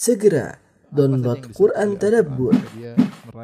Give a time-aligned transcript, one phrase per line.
[0.00, 0.56] Segera
[0.88, 2.56] download Quran Tadabbur,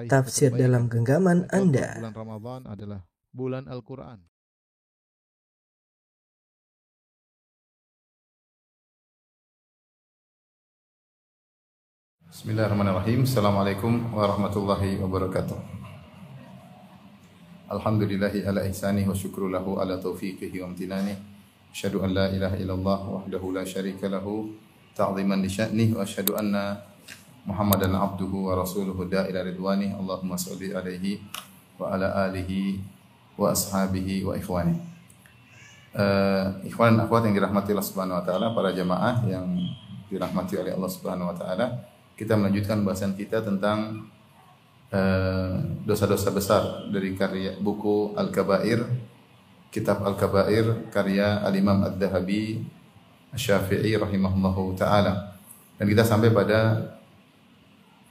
[0.09, 2.01] tafsir dalam genggaman Anda.
[2.01, 4.25] Bulan Ramadan adalah bulan Al-Quran.
[12.33, 13.29] Bismillahirrahmanirrahim.
[13.29, 15.61] Assalamualaikum warahmatullahi wabarakatuh.
[17.69, 21.21] Alhamdulillahi ala ihsanihi wa syukru lahu ala taufiqihi wa amtinani.
[21.69, 24.57] Asyhadu an la ilaha illallah wahdahu la syarika lahu
[24.97, 26.81] ta'ziman li sya'nih wa asyhadu anna
[27.47, 29.95] Muhammadan abduhu wa rasuluhu da'ila ridwani.
[29.95, 31.23] Allahumma salli alaihi
[31.79, 32.81] wa ala alihi
[33.39, 34.75] wa ashabihi wa ikhwani.
[35.97, 39.47] Uh, ikhwan dan akhwat yang dirahmati Allah Subhanahu wa taala, para jamaah yang
[40.11, 41.67] dirahmati oleh Allah Subhanahu wa taala,
[42.17, 44.09] kita melanjutkan bahasan kita tentang
[44.89, 48.89] eh, dosa-dosa besar dari karya buku Al-Kabair,
[49.69, 52.65] kitab Al-Kabair karya Al-Imam Ad-Dahabi
[53.37, 55.37] Asy-Syafi'i rahimahullahu taala.
[55.77, 56.89] Dan kita sampai pada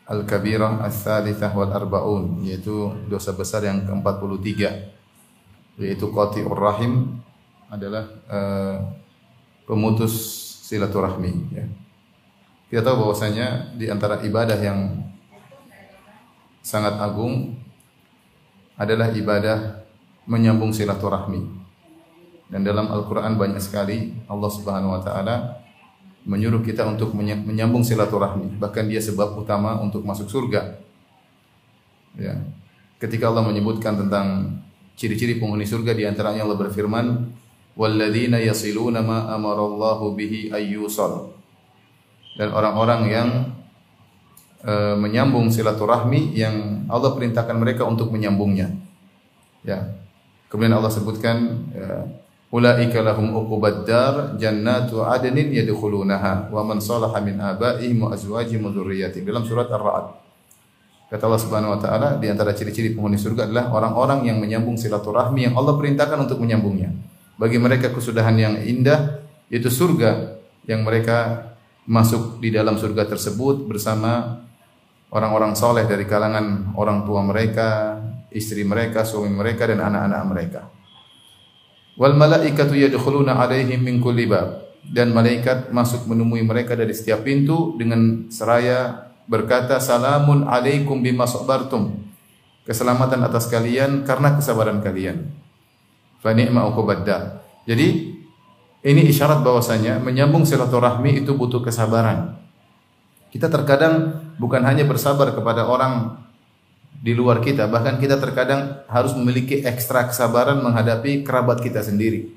[0.05, 4.49] Al-Kabirah Ats-Tsalitsah wal Arba'un yaitu dosa besar yang ke-43
[5.81, 7.17] yaitu qati'ur rahim
[7.73, 8.77] adalah eh,
[9.65, 10.13] pemutus
[10.69, 11.65] silaturahmi ya.
[12.69, 15.09] Kita tahu bahwasanya di antara ibadah yang
[16.61, 17.57] sangat agung
[18.77, 19.85] adalah ibadah
[20.29, 21.64] menyambung silaturahmi.
[22.55, 25.59] Dan dalam Al-Qur'an banyak sekali Allah Subhanahu wa taala
[26.23, 30.79] menyuruh kita untuk menyambung silaturahmi, bahkan dia sebab utama untuk masuk surga.
[32.15, 32.39] Ya.
[32.95, 34.55] Ketika Allah menyebutkan tentang
[34.95, 37.27] ciri-ciri penghuni surga di antaranya Allah berfirman,
[37.75, 41.35] "Walladzina yasiluna ma amarallahu bihi ayyusal."
[42.35, 43.29] dan orang-orang yang
[44.59, 48.75] e, menyambung silaturahmi yang Allah perintahkan mereka untuk menyambungnya.
[49.63, 49.95] Ya.
[50.51, 52.05] Kemudian Allah sebutkan ya,
[52.55, 58.71] ulaika lahum uqubad dar jannatu adnin yadkhulunaha wa man salaha min abaihim wa azwajihim wa
[58.71, 60.23] dzurriyyatihim dalam surat Ar-Ra'd.
[61.11, 65.51] Kata Allah Subhanahu wa taala di antara ciri-ciri penghuni surga adalah orang-orang yang menyambung silaturahmi
[65.51, 66.95] yang Allah perintahkan untuk menyambungnya.
[67.35, 69.19] Bagi mereka kesudahan yang indah
[69.51, 71.51] yaitu surga yang mereka
[71.85, 74.41] masuk di dalam surga tersebut bersama
[75.13, 77.99] orang-orang soleh dari kalangan orang tua mereka,
[78.33, 80.61] istri mereka, suami mereka dan anak-anak mereka.
[81.95, 87.73] Wal malaikatu yadkhuluna alaihim min kulli bab dan malaikat masuk menemui mereka dari setiap pintu
[87.79, 92.03] dengan seraya berkata salamun alaikum bima sabartum.
[92.65, 95.29] Keselamatan atas kalian karena kesabaran kalian.
[96.19, 97.05] Fa ni'ma uqubad
[97.63, 97.87] Jadi
[98.85, 102.37] ini isyarat bahwasanya menyambung silaturahmi itu butuh kesabaran.
[103.29, 106.24] Kita terkadang bukan hanya bersabar kepada orang
[107.05, 112.33] di luar kita, bahkan kita terkadang harus memiliki ekstra kesabaran menghadapi kerabat kita sendiri.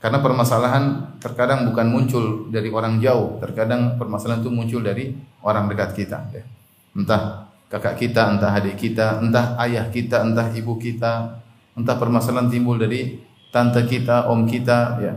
[0.00, 5.12] Karena permasalahan terkadang bukan muncul dari orang jauh, terkadang permasalahan itu muncul dari
[5.44, 6.24] orang dekat kita.
[6.32, 6.42] ya.
[6.96, 11.44] Entah kakak kita, entah adik kita, entah ayah kita, entah ibu kita,
[11.76, 13.20] entah permasalahan timbul dari
[13.52, 15.12] tante kita, om kita, ya.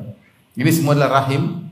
[0.60, 1.64] Ini semua adalah rahim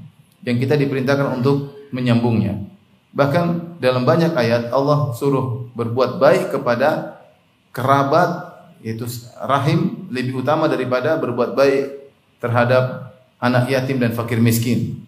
[0.48, 2.73] yang kita diperintahkan untuk menyambungnya.
[3.14, 7.22] Bahkan dalam banyak ayat Allah suruh berbuat baik kepada
[7.70, 9.06] kerabat yaitu
[9.38, 15.06] rahim lebih utama daripada berbuat baik terhadap anak yatim dan fakir miskin.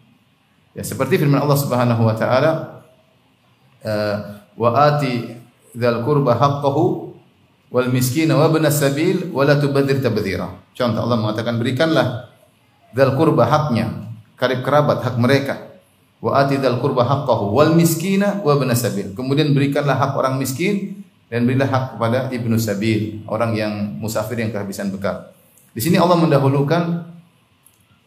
[0.78, 2.52] Ya seperti firman Allah Subhanahu wa taala
[4.56, 5.36] wa ati
[5.76, 7.12] dzal qurba haqqahu
[7.74, 10.62] wal miskina wa ibnas sabil wa la tubadzir tabdzira.
[10.78, 12.32] Contoh Allah mengatakan berikanlah
[12.96, 15.75] dzal qurba haknya, karib kerabat hak mereka.
[16.26, 19.14] Wa ati dzal qurba haqqahu wal miskina wa ibnas sabil.
[19.14, 24.50] Kemudian berikanlah hak orang miskin dan berilah hak kepada ibnu sabil, orang yang musafir yang
[24.50, 25.30] kehabisan bekal.
[25.78, 27.14] Di sini Allah mendahulukan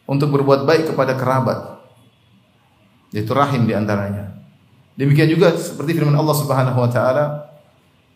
[0.03, 1.79] untuk berbuat baik kepada kerabat.
[3.15, 4.35] Yaitu rahim di antaranya.
[4.99, 7.55] Demikian juga seperti firman Allah Subhanahu wa taala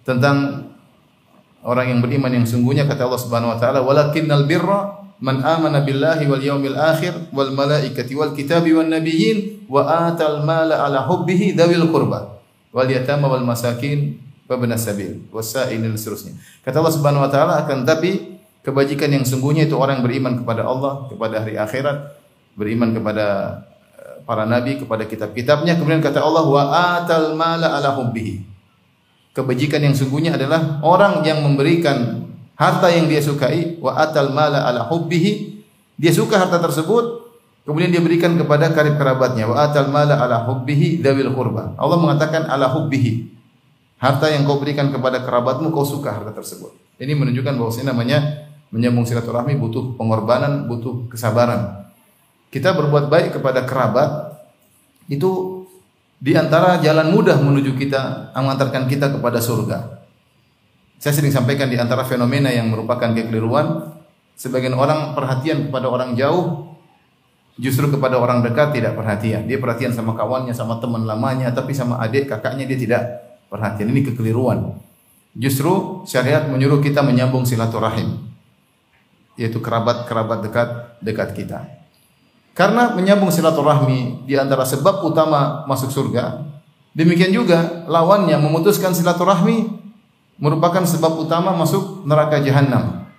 [0.04, 0.68] tentang
[1.64, 6.28] orang yang beriman yang sungguhnya kata Allah Subhanahu wa taala walakinnal birra man amana billahi
[6.28, 11.88] wal yawmil akhir wal malaikati wal kitabi wan nabiyyin wa atal mala ala hubbihi dzawil
[11.88, 12.44] qurba
[12.76, 16.36] wal yatama wal masakin wa ibnas sabil wasailin dan seterusnya.
[16.68, 20.68] Kata Allah Subhanahu wa taala akan tapi kebajikan yang sungguhnya itu orang yang beriman kepada
[20.68, 21.98] Allah, kepada hari akhirat,
[22.60, 23.28] beriman kepada
[23.96, 25.80] eh, para nabi, kepada kitab-kitabnya.
[25.80, 26.64] Kemudian kata Allah wa
[27.00, 28.53] atal mala ala hubbihi.
[29.34, 34.86] Kebajikan yang sungguhnya adalah orang yang memberikan harta yang dia sukai wa atal mala ala
[34.86, 35.66] hubbihi.
[35.98, 37.34] Dia suka harta tersebut
[37.66, 41.74] kemudian dia berikan kepada karib kerabatnya wa atal mala ala hubbihi dawil qurba.
[41.82, 43.34] Allah mengatakan ala hubbihi.
[43.98, 46.76] Harta yang kau berikan kepada kerabatmu kau suka harta tersebut.
[47.02, 48.20] Ini menunjukkan bahwa ini namanya
[48.70, 51.90] menyambung silaturahmi butuh pengorbanan butuh kesabaran.
[52.54, 54.38] Kita berbuat baik kepada kerabat
[55.10, 55.53] itu
[56.24, 60.08] di antara jalan mudah menuju kita mengantarkan kita kepada surga.
[60.96, 63.92] Saya sering sampaikan di antara fenomena yang merupakan kekeliruan,
[64.40, 66.80] sebagian orang perhatian kepada orang jauh,
[67.60, 69.52] justru kepada orang dekat tidak perhatian.
[69.52, 73.04] Dia perhatian sama kawannya, sama teman lamanya, tapi sama adik kakaknya dia tidak
[73.52, 73.92] perhatian.
[73.92, 74.80] Ini kekeliruan.
[75.36, 78.32] Justru syariat menyuruh kita menyambung silaturahim,
[79.36, 80.70] yaitu kerabat-kerabat dekat
[81.04, 81.83] dekat kita.
[82.54, 86.46] Karena menyambung silaturahmi di antara sebab utama masuk surga,
[86.94, 89.82] demikian juga lawannya memutuskan silaturahmi
[90.38, 93.10] merupakan sebab utama masuk neraka jahanam.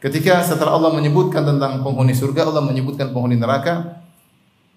[0.00, 4.00] Ketika setelah Allah menyebutkan tentang penghuni surga, Allah menyebutkan penghuni neraka.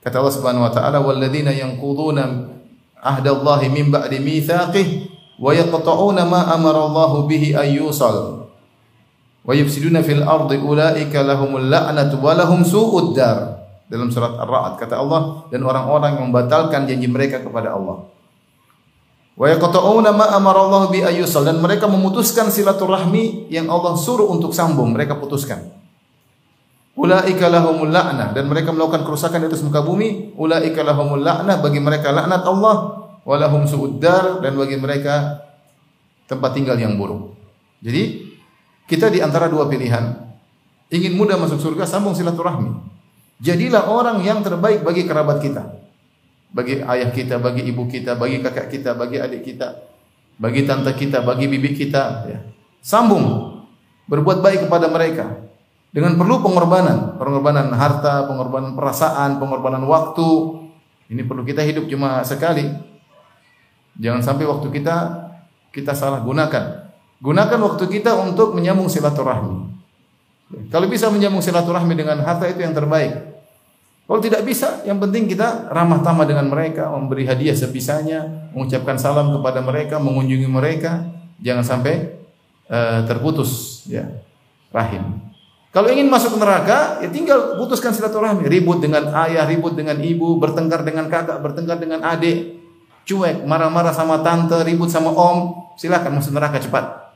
[0.04, 2.52] Kata Allah Subhanahu wa taala, "Walladzina yanquduna
[3.00, 4.88] ahdallahi min ba'di mitsaqih
[5.40, 8.52] wa yaqta'una ma amara Allahu bihi ayyusal
[9.44, 13.53] wa yufsiduna fil ardi ulaika lahumul la'natu wa lahum su'ud dar."
[13.94, 18.10] Dalam surat Ar-Ra'd kata Allah dan orang-orang yang membatalkan janji mereka kepada Allah.
[19.38, 24.50] Wa yaqta'una ma amara Allah bi ayyusal dan mereka memutuskan silaturahmi yang Allah suruh untuk
[24.50, 25.69] sambung, mereka putuskan.
[26.98, 31.78] Ulaika lahumul la'nah dan mereka melakukan kerusakan di atas muka bumi, ulaika lahumul la'nah bagi
[31.78, 32.75] mereka laknat Allah
[33.22, 35.42] wa lahum su'uddar dan bagi mereka
[36.25, 37.34] tempat tinggal yang buruk.
[37.81, 38.30] Jadi
[38.90, 40.18] kita di antara dua pilihan.
[40.94, 42.93] Ingin mudah masuk surga, sambung silaturahmi.
[43.41, 45.83] Jadilah orang yang terbaik bagi kerabat kita
[46.53, 49.74] bagi ayah kita, bagi ibu kita, bagi kakak kita, bagi adik kita,
[50.38, 52.39] bagi tante kita, bagi bibi kita, ya.
[52.80, 53.57] Sambung
[54.06, 55.50] berbuat baik kepada mereka
[55.89, 60.62] dengan perlu pengorbanan, pengorbanan harta, pengorbanan perasaan, pengorbanan waktu.
[61.09, 62.69] Ini perlu kita hidup cuma sekali.
[63.97, 64.95] Jangan sampai waktu kita
[65.74, 66.94] kita salah gunakan.
[67.18, 69.73] Gunakan waktu kita untuk menyambung silaturahmi.
[70.69, 73.34] Kalau bisa menyambung silaturahmi dengan harta itu yang terbaik.
[74.04, 79.31] Kalau tidak bisa, yang penting kita ramah tamah dengan mereka, memberi hadiah sebisanya, mengucapkan salam
[79.31, 81.07] kepada mereka, mengunjungi mereka,
[81.40, 82.19] jangan sampai
[82.68, 84.04] uh, terputus ya
[84.75, 85.24] rahim.
[85.74, 90.86] Kalau ingin masuk neraka, ya tinggal putuskan silaturahmi, ribut dengan ayah, ribut dengan ibu, bertengkar
[90.86, 92.62] dengan kakak, bertengkar dengan adik,
[93.10, 97.10] cuek, marah-marah sama tante, ribut sama om, silakan masuk neraka cepat.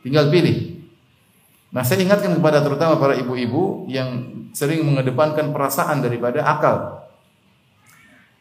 [0.00, 0.85] Tinggal pilih.
[1.76, 7.04] Nah, saya ingatkan kepada terutama para ibu-ibu yang sering mengedepankan perasaan daripada akal.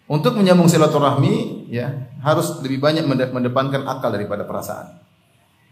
[0.08, 3.04] Untuk menyambung silaturahmi, ya harus lebih banyak
[3.36, 5.04] mendepankan akal daripada perasaan.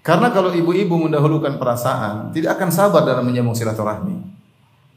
[0.03, 4.19] Karena kalau ibu-ibu mendahulukan perasaan, tidak akan sabar dalam menyambung silaturahmi.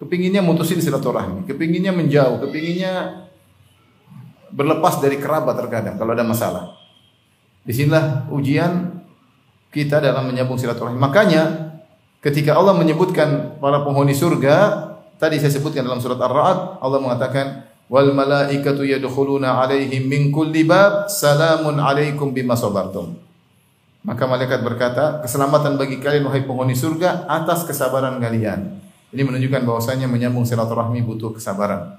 [0.02, 3.22] Kepinginnya mutusin silaturahmi, kepinginnya menjauh, kepinginnya
[4.50, 6.74] berlepas dari kerabat terkadang kalau ada masalah.
[7.62, 8.98] Di sinilah ujian
[9.70, 10.98] kita dalam menyambung silaturahmi.
[10.98, 11.66] Makanya
[12.26, 14.90] ketika Allah menyebutkan para penghuni surga,
[15.22, 21.06] tadi saya sebutkan dalam surat Ar-Ra'd, Allah mengatakan wal malaikatu yadkhuluna alaihim min kulli bab
[21.06, 23.14] salamun alaikum bima sabartum.
[24.02, 28.74] Maka malaikat berkata, keselamatan bagi kalian wahai penghuni surga atas kesabaran kalian.
[29.14, 31.94] Ini menunjukkan bahwasanya menyambung silaturahmi butuh kesabaran.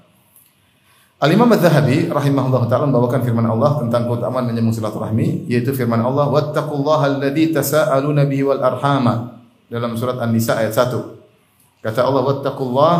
[1.18, 7.16] Al-Imam Az-Zahabi rahimahullah taala membawakan firman Allah tentang keutamaan menyambung silaturahmi yaitu firman Allah wattaqullaha
[7.16, 9.37] alladzi tasaaluna bihi wal arhama
[9.68, 11.16] dalam surat An-Nisa ayat 1.
[11.84, 12.94] Kata Allah, "Wattaqullah"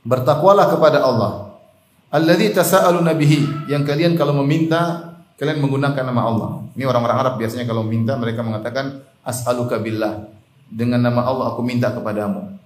[0.00, 1.60] Bertakwalah kepada Allah.
[2.08, 6.50] Alladzi tasaaluna bihi, yang kalian kalau meminta kalian menggunakan nama Allah.
[6.72, 10.28] Ini orang-orang Arab biasanya kalau minta mereka mengatakan as'aluka billah.
[10.70, 12.56] Dengan nama Allah aku minta kepadamu.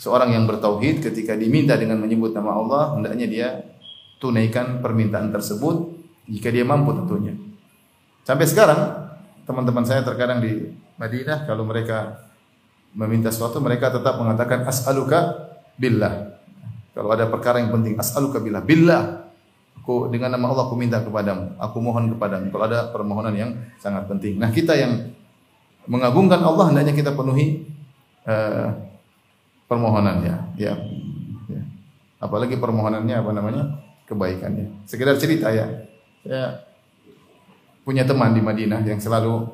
[0.00, 3.48] Seorang yang bertauhid ketika diminta dengan menyebut nama Allah, hendaknya dia
[4.22, 5.90] tunaikan permintaan tersebut
[6.30, 7.34] jika dia mampu tentunya.
[8.24, 9.10] Sampai sekarang
[9.44, 12.29] teman-teman saya terkadang di Madinah kalau mereka
[12.94, 16.38] meminta sesuatu mereka tetap mengatakan as'aluka billah.
[16.90, 18.62] Kalau ada perkara yang penting as'aluka billah.
[18.62, 19.02] Billah.
[19.80, 21.56] Aku dengan nama Allah aku minta kepadamu.
[21.56, 22.52] Aku mohon kepadamu.
[22.52, 24.36] Kalau ada permohonan yang sangat penting.
[24.36, 25.08] Nah, kita yang
[25.88, 27.64] mengagungkan Allah hendaknya kita penuhi
[28.28, 28.76] uh,
[29.64, 30.74] permohonannya, ya.
[31.48, 31.62] ya.
[32.20, 33.64] Apalagi permohonannya apa namanya?
[34.10, 34.90] kebaikannya.
[34.90, 35.86] Sekedar cerita ya.
[36.26, 36.66] Saya
[37.86, 39.46] punya teman di Madinah yang selalu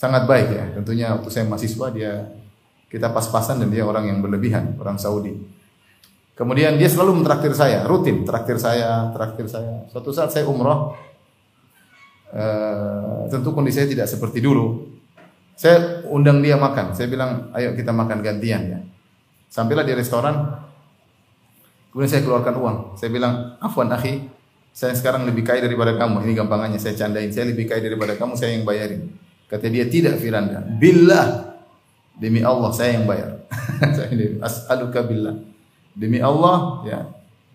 [0.00, 0.64] sangat baik ya.
[0.80, 2.12] Tentunya waktu saya mahasiswa dia
[2.92, 5.32] kita pas-pasan dan dia orang yang berlebihan, orang Saudi.
[6.36, 9.88] Kemudian dia selalu mentraktir saya, rutin traktir saya, traktir saya.
[9.88, 10.92] Suatu saat saya umroh,
[12.36, 14.92] uh, tentu kondisi saya tidak seperti dulu.
[15.56, 18.78] Saya undang dia makan, saya bilang, ayo kita makan gantian ya.
[19.48, 20.52] Sampailah di restoran,
[21.92, 22.76] kemudian saya keluarkan uang.
[23.00, 24.28] Saya bilang, afwan akhi,
[24.72, 26.24] saya sekarang lebih kaya daripada kamu.
[26.28, 29.12] Ini gampangannya, saya candain, saya lebih kaya daripada kamu, saya yang bayarin.
[29.48, 30.64] Kata dia, tidak Firanda.
[30.64, 31.51] Billah,
[32.22, 33.42] Demi Allah saya yang bayar.
[34.46, 35.42] as'aluka billah.
[35.98, 36.98] Demi Allah ya.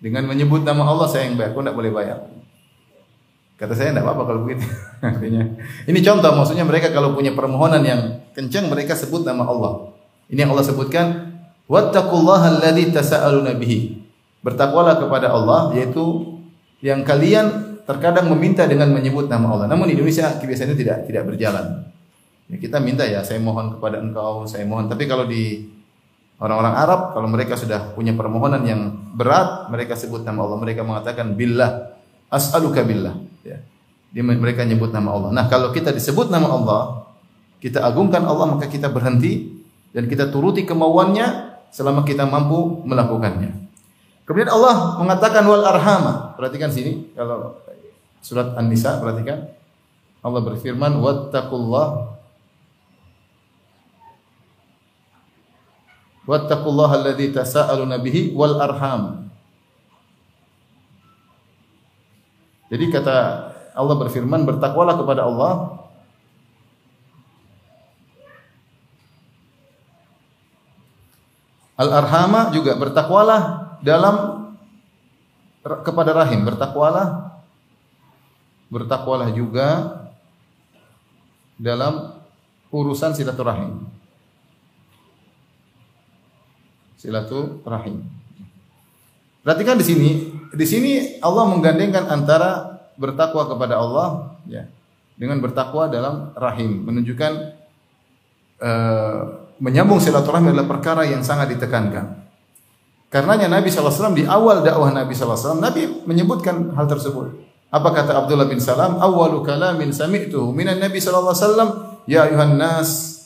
[0.04, 1.56] Dengan menyebut nama Allah saya yang bayar.
[1.56, 2.28] Kau tidak boleh bayar.
[3.58, 4.68] Kata saya enggak apa-apa kalau begitu.
[5.02, 5.44] Artinya
[5.88, 8.02] ini contoh maksudnya mereka kalau punya permohonan yang
[8.36, 9.96] kencang mereka sebut nama Allah.
[10.28, 11.06] Ini yang Allah sebutkan
[11.66, 14.04] wattaqullaha alladzi tasaaluna bihi.
[14.44, 16.38] Bertakwalah kepada Allah yaitu
[16.86, 19.66] yang kalian terkadang meminta dengan menyebut nama Allah.
[19.72, 21.88] Namun di Indonesia kebiasaan itu tidak tidak berjalan.
[22.48, 24.88] Ya, kita minta ya, saya mohon kepada engkau, saya mohon.
[24.88, 25.68] Tapi kalau di
[26.40, 30.58] orang-orang Arab, kalau mereka sudah punya permohonan yang berat, mereka sebut nama Allah.
[30.64, 31.92] Mereka mengatakan billah,
[32.32, 33.20] as'aluka billah.
[33.44, 33.60] Ya.
[34.16, 35.30] Dia, mereka nyebut nama Allah.
[35.36, 36.82] Nah kalau kita disebut nama Allah,
[37.60, 39.60] kita agungkan Allah, maka kita berhenti
[39.92, 43.68] dan kita turuti kemauannya selama kita mampu melakukannya.
[44.24, 46.36] Kemudian Allah mengatakan wal arhama.
[46.40, 47.60] Perhatikan sini kalau
[48.24, 49.52] surat An-Nisa perhatikan.
[50.20, 52.17] Allah berfirman wattaqullah
[56.28, 59.32] wattaqullaha alladzi tasaaluna bihi wal arham.
[62.68, 63.18] Jadi kata
[63.72, 65.54] Allah berfirman bertakwalah kepada Allah
[71.78, 74.50] Al arhama juga bertakwalah dalam
[75.62, 77.38] kepada rahim, bertakwalah
[78.74, 80.02] bertakwalah juga
[81.62, 82.18] dalam
[82.74, 83.86] urusan silaturahim.
[86.98, 88.02] Silaturahim.
[89.46, 90.10] Perhatikan di sini,
[90.52, 94.66] di sini Allah menggandengkan antara bertakwa kepada Allah ya
[95.16, 97.32] dengan bertakwa dalam rahim, menunjukkan
[98.62, 99.22] uh,
[99.62, 102.28] menyambung silaturahmi adalah perkara yang sangat ditekankan.
[103.08, 107.48] Karenanya Nabi SAW di awal dakwah Nabi SAW, Nabi menyebutkan hal tersebut.
[107.72, 109.00] Apa kata Abdullah bin Salam?
[109.00, 111.32] Awalu kalamin sami'tuhu minan Nabi SAW,
[112.08, 113.20] Ya ayuhan nas,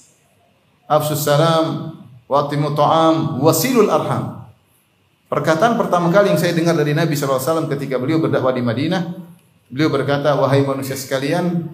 [0.90, 2.00] afsus salam,
[2.32, 4.48] watimu ta'am, wasilul arham.
[5.28, 9.16] Perkataan pertama kali yang saya dengar dari Nabi SAW ketika beliau berdakwah di Madinah,
[9.68, 11.68] beliau berkata, wahai manusia sekalian,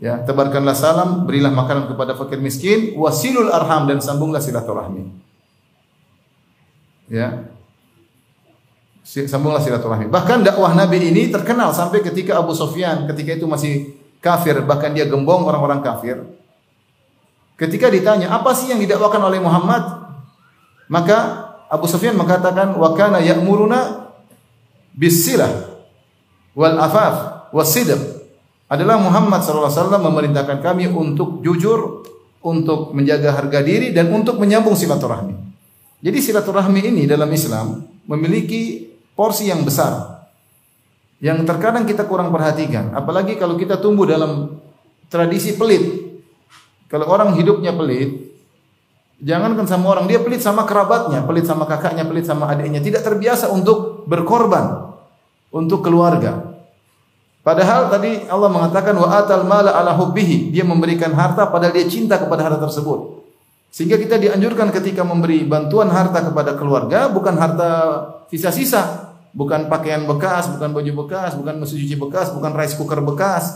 [0.00, 5.12] ya tebarkanlah salam, berilah makanan kepada fakir miskin, wasilul arham dan sambunglah silaturahmi.
[7.12, 7.48] Ya.
[9.04, 10.08] Sambunglah silaturahmi.
[10.08, 13.92] Bahkan dakwah Nabi ini terkenal sampai ketika Abu Sufyan ketika itu masih
[14.24, 16.43] kafir, bahkan dia gembong orang-orang kafir.
[17.54, 19.82] Ketika ditanya, apa sih yang didakwakan oleh Muhammad?
[20.90, 21.18] Maka
[21.70, 24.10] Abu Sufyan mengatakan, wa kana ya'muruna
[24.94, 25.74] bisilah
[26.54, 28.26] wal afaf wasidq.
[28.66, 29.70] Adalah Muhammad SAW
[30.02, 32.02] memerintahkan kami untuk jujur,
[32.42, 35.32] untuk menjaga harga diri dan untuk menyambung silaturahmi.
[36.04, 40.26] Jadi silaturahmi ini dalam Islam memiliki porsi yang besar.
[41.24, 44.60] Yang terkadang kita kurang perhatikan, apalagi kalau kita tumbuh dalam
[45.08, 46.12] tradisi pelit.
[46.94, 48.38] Kalau orang hidupnya pelit,
[49.18, 53.50] jangankan sama orang, dia pelit sama kerabatnya, pelit sama kakaknya, pelit sama adiknya, tidak terbiasa
[53.50, 54.94] untuk berkorban
[55.50, 56.54] untuk keluarga.
[57.42, 62.14] Padahal tadi Allah mengatakan wa atal mala ala hubbihi, dia memberikan harta padahal dia cinta
[62.14, 63.26] kepada harta tersebut.
[63.74, 67.70] Sehingga kita dianjurkan ketika memberi bantuan harta kepada keluarga bukan harta
[68.30, 73.50] sisa-sisa, bukan pakaian bekas, bukan baju bekas, bukan mesin cuci bekas, bukan rice cooker bekas.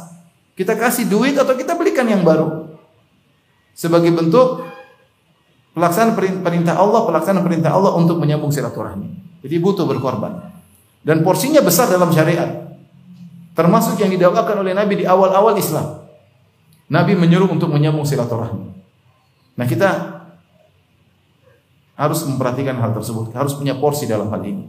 [0.59, 2.68] Kita kasih duit atau kita belikan yang baru.
[3.79, 4.67] Sebagai bentuk
[5.79, 9.39] pelaksanaan perintah Allah, pelaksanaan perintah Allah untuk menyambung silaturahmi.
[9.47, 10.51] Jadi butuh berkorban.
[11.07, 12.75] Dan porsinya besar dalam syariat.
[13.55, 16.11] Termasuk yang didakwakan oleh Nabi di awal-awal Islam.
[16.91, 18.67] Nabi menyuruh untuk menyambung silaturahmi.
[19.55, 19.89] Nah kita
[21.99, 24.67] harus memperhatikan hal tersebut, harus punya porsi dalam hal ini.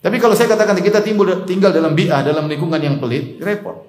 [0.00, 1.04] Tapi kalau saya katakan kita
[1.44, 3.84] tinggal dalam bi'ah, dalam lingkungan yang pelit, repot.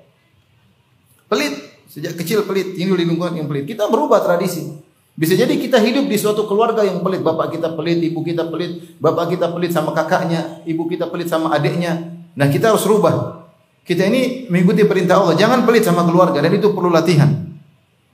[1.32, 3.68] Pelit, sejak kecil pelit, tinggal di lingkungan yang pelit.
[3.68, 4.72] Kita berubah tradisi.
[5.12, 8.96] Bisa jadi kita hidup di suatu keluarga yang pelit, bapak kita pelit, ibu kita pelit,
[9.04, 12.16] bapak kita pelit sama kakaknya, ibu kita pelit sama adiknya.
[12.40, 13.44] Nah kita harus rubah.
[13.84, 17.28] Kita ini mengikuti perintah Allah, jangan pelit sama keluarga dan itu perlu latihan.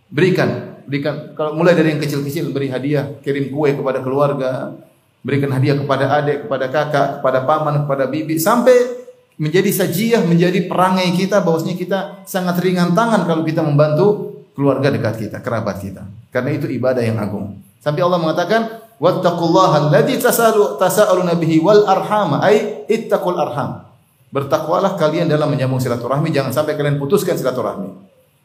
[0.09, 4.73] Berikan berikan kalau mulai dari yang kecil-kecil beri hadiah, kirim kue kepada keluarga,
[5.19, 9.06] berikan hadiah kepada adik, kepada kakak, kepada paman, kepada bibi sampai
[9.37, 15.29] menjadi sajiah, menjadi perangai kita bahwasanya kita sangat ringan tangan kalau kita membantu keluarga dekat
[15.29, 16.03] kita, kerabat kita.
[16.33, 17.61] Karena itu ibadah yang agung.
[17.77, 23.85] Sampai Allah mengatakan, "Wattaqullaha alladzi tasaaluna bihi wal arham," ai ittaqul arham.
[24.27, 27.89] Bertakwalah kalian dalam menyambung silaturahmi, jangan sampai kalian putuskan silaturahmi.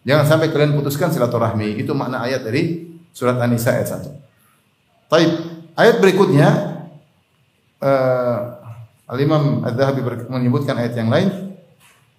[0.06, 1.78] Jangan sampai kalian putuskan silaturahmi.
[1.78, 5.10] Itu makna ayat dari surat An-Nisa ayat 1.
[5.10, 5.30] Taib.
[5.72, 6.48] Ayat berikutnya
[7.80, 8.51] uh,
[9.12, 10.00] Al-Imam Adz-Dzahabi
[10.32, 11.52] menyebutkan ayat yang lain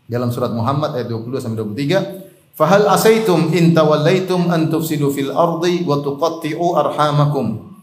[0.06, 2.54] dalam surat Muhammad ayat 20 sampai 23.
[2.54, 7.74] Fahal asaitum in tawallaitum an tufsidu fil ardi wa tuqatti'u arhamakum.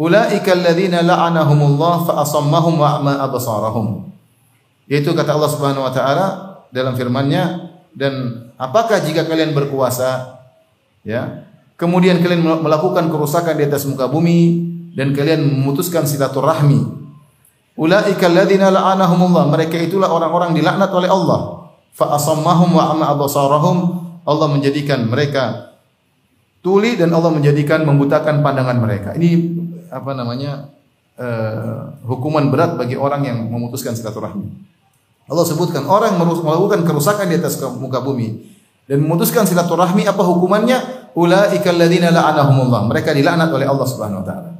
[0.00, 4.08] Ulaika alladhina la'anahumullah fa asammahum wa a'ma absarahum.
[4.88, 6.26] Yaitu kata Allah Subhanahu wa taala,
[6.74, 10.42] dalam firman-Nya dan apakah jika kalian berkuasa
[11.06, 11.46] ya
[11.78, 14.66] kemudian kalian melakukan kerusakan di atas muka bumi
[14.98, 17.03] dan kalian memutuskan silaturahmi
[17.74, 23.76] ulaika alladzina la'anahumullah mereka itulah orang-orang dilaknat oleh Allah fa asammahum wa ama absarahum
[24.24, 25.74] Allah menjadikan mereka
[26.64, 29.58] tuli dan Allah menjadikan membutakan pandangan mereka ini
[29.90, 30.70] apa namanya
[31.18, 34.48] uh, hukuman berat bagi orang yang memutuskan silaturahmi
[35.26, 38.54] Allah sebutkan orang melakukan kerusakan di atas muka bumi
[38.84, 41.08] dan memutuskan silaturahmi apa hukumannya?
[41.16, 42.84] Ulaika alladzina la'anahumullah.
[42.90, 44.50] Mereka dilaknat oleh Allah Subhanahu wa taala.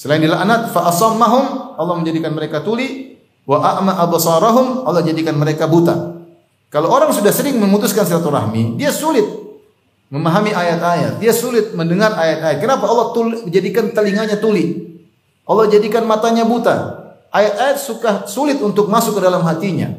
[0.00, 6.24] Selain dilaknat fa asammahum Allah menjadikan mereka tuli wa a'ma absarahum Allah jadikan mereka buta.
[6.72, 9.28] Kalau orang sudah sering memutuskan silaturahmi, dia sulit
[10.08, 12.64] memahami ayat-ayat, dia sulit mendengar ayat-ayat.
[12.64, 14.88] Kenapa Allah tuli, jadikan telinganya tuli?
[15.44, 16.96] Allah jadikan matanya buta
[17.28, 19.92] ayat-ayat suka sulit untuk masuk ke dalam hatinya.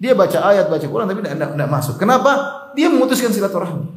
[0.00, 2.00] Dia baca ayat, baca Quran tapi tidak, tidak masuk.
[2.00, 2.32] Kenapa?
[2.72, 3.92] Dia memutuskan silaturahmi.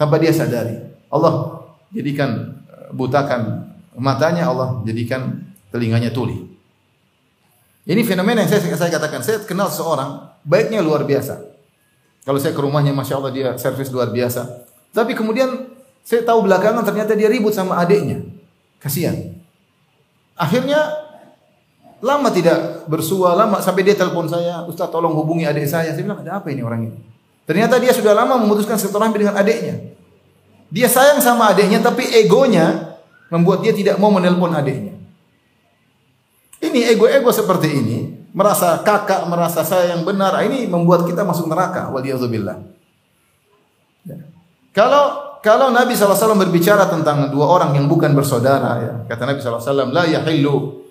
[0.00, 0.88] Tanpa dia sadari.
[1.12, 1.60] Allah
[1.92, 6.46] jadikan eh, butakan matanya, Allah jadikan telinganya tuli.
[7.88, 9.24] Ini fenomena yang saya, saya katakan.
[9.24, 11.42] Saya kenal seorang, baiknya luar biasa.
[12.22, 14.46] Kalau saya ke rumahnya, Masya Allah dia servis luar biasa.
[14.94, 15.72] Tapi kemudian
[16.04, 18.22] saya tahu belakangan ternyata dia ribut sama adiknya.
[18.78, 19.16] Kasihan.
[20.36, 21.10] Akhirnya
[22.00, 25.92] Lama tidak bersua, lama sampai dia telepon saya, Ustaz tolong hubungi adik saya.
[25.92, 26.96] Saya bilang, ada apa ini orang ini?
[27.44, 29.76] Ternyata dia sudah lama memutuskan silaturahmi dengan adiknya.
[30.72, 32.89] Dia sayang sama adiknya, tapi egonya
[33.30, 34.98] membuat dia tidak mau menelpon adiknya.
[36.60, 37.98] Ini ego-ego seperti ini,
[38.36, 41.88] merasa kakak, merasa saya yang benar, ini membuat kita masuk neraka.
[41.88, 42.60] Waliyahzubillah.
[44.04, 44.18] Ya.
[44.76, 49.88] Kalau kalau Nabi SAW berbicara tentang dua orang yang bukan bersaudara, ya, kata Nabi SAW,
[49.88, 50.84] la yahillu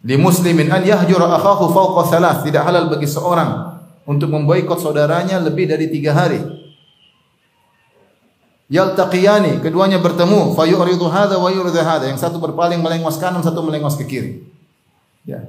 [0.00, 2.40] di muslimin an yahjura akhahu fawqa thalath.
[2.42, 6.40] Tidak halal bagi seorang untuk memboikot saudaranya lebih dari tiga hari.
[8.72, 12.08] Yaltaqiyani, keduanya bertemu, fayuridu hadha wa yuridu hadha.
[12.08, 14.48] Yang satu berpaling melengos kanan, satu melengos ke kiri.
[15.28, 15.44] Ya.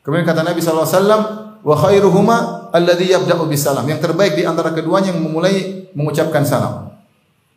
[0.00, 1.22] Kemudian kata Nabi sallallahu alaihi wasallam,
[1.60, 2.36] wa khairuhuma
[2.72, 3.84] alladhi yabda'u bisalam.
[3.84, 6.96] Yang terbaik di antara keduanya yang memulai mengucapkan salam.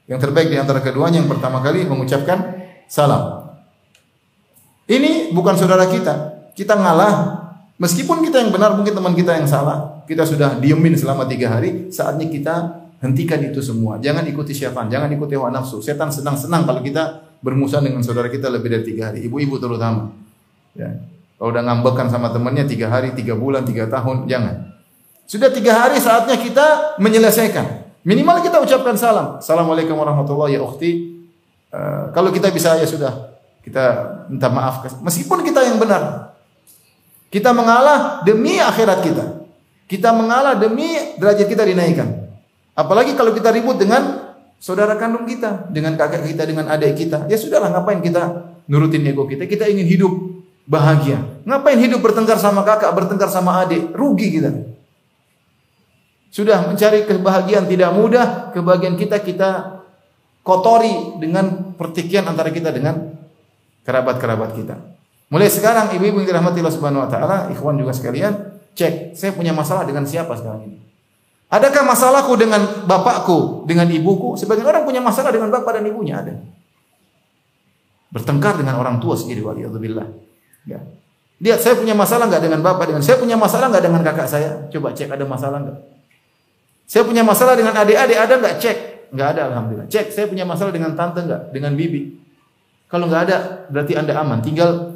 [0.03, 2.59] Yang terbaik di antara keduanya yang pertama kali mengucapkan
[2.91, 3.55] salam.
[4.83, 6.43] Ini bukan saudara kita.
[6.59, 7.39] Kita ngalah.
[7.79, 10.03] Meskipun kita yang benar, mungkin teman kita yang salah.
[10.03, 11.88] Kita sudah diemin selama tiga hari.
[11.88, 13.97] Saatnya kita hentikan itu semua.
[13.99, 14.88] Jangan ikuti syaitan.
[14.91, 15.79] Jangan ikuti hawa nafsu.
[15.79, 19.25] Setan senang-senang kalau kita bermusuhan dengan saudara kita lebih dari tiga hari.
[19.27, 20.12] Ibu-ibu terutama.
[20.75, 20.99] Ya.
[21.39, 24.75] Kalau udah ngambekkan sama temannya tiga hari, tiga bulan, tiga tahun, jangan.
[25.23, 27.88] Sudah tiga hari saatnya kita menyelesaikan.
[28.03, 29.39] Minimal kita ucapkan salam.
[29.39, 31.07] Assalamualaikum warahmatullahi wabarakatuh.
[31.69, 33.83] Uh, kalau kita bisa ya sudah kita
[34.25, 36.33] minta maaf meskipun kita yang benar.
[37.29, 39.25] Kita mengalah demi akhirat kita.
[39.85, 42.28] Kita mengalah demi derajat kita dinaikkan.
[42.79, 47.27] Apalagi kalau kita ribut dengan saudara kandung kita, dengan kakak kita, dengan adik kita.
[47.27, 49.43] Ya sudahlah ngapain kita nurutin ego kita?
[49.43, 50.13] Kita ingin hidup
[50.63, 51.19] bahagia.
[51.43, 53.91] Ngapain hidup bertengkar sama kakak, bertengkar sama adik?
[53.91, 54.51] Rugi kita.
[56.31, 59.81] Sudah mencari kebahagiaan tidak mudah, kebahagiaan kita kita
[60.45, 63.17] kotori dengan pertikaian antara kita dengan
[63.83, 64.79] kerabat-kerabat kita.
[65.33, 69.51] Mulai sekarang ibu-ibu yang dirahmati Allah Subhanahu wa taala, ikhwan juga sekalian, cek saya punya
[69.51, 70.88] masalah dengan siapa sekarang ini.
[71.49, 74.38] Adakah masalahku dengan bapakku, dengan ibuku?
[74.38, 76.38] Sebagian orang punya masalah dengan bapak dan ibunya ada.
[78.13, 80.05] Bertengkar dengan orang tua sendiri waliyadzubillah.
[80.69, 80.85] Ya.
[81.41, 84.69] Lihat saya punya masalah enggak dengan bapak dengan saya punya masalah enggak dengan kakak saya?
[84.69, 85.77] Coba cek ada masalah enggak?
[86.85, 88.53] Saya punya masalah dengan adik-adik ada enggak?
[88.62, 88.77] Cek.
[89.09, 89.88] Enggak ada alhamdulillah.
[89.89, 91.49] Cek saya punya masalah dengan tante enggak?
[91.49, 92.13] Dengan bibi.
[92.89, 93.38] Kalau nggak ada,
[93.73, 94.41] berarti Anda aman.
[94.45, 94.93] Tinggal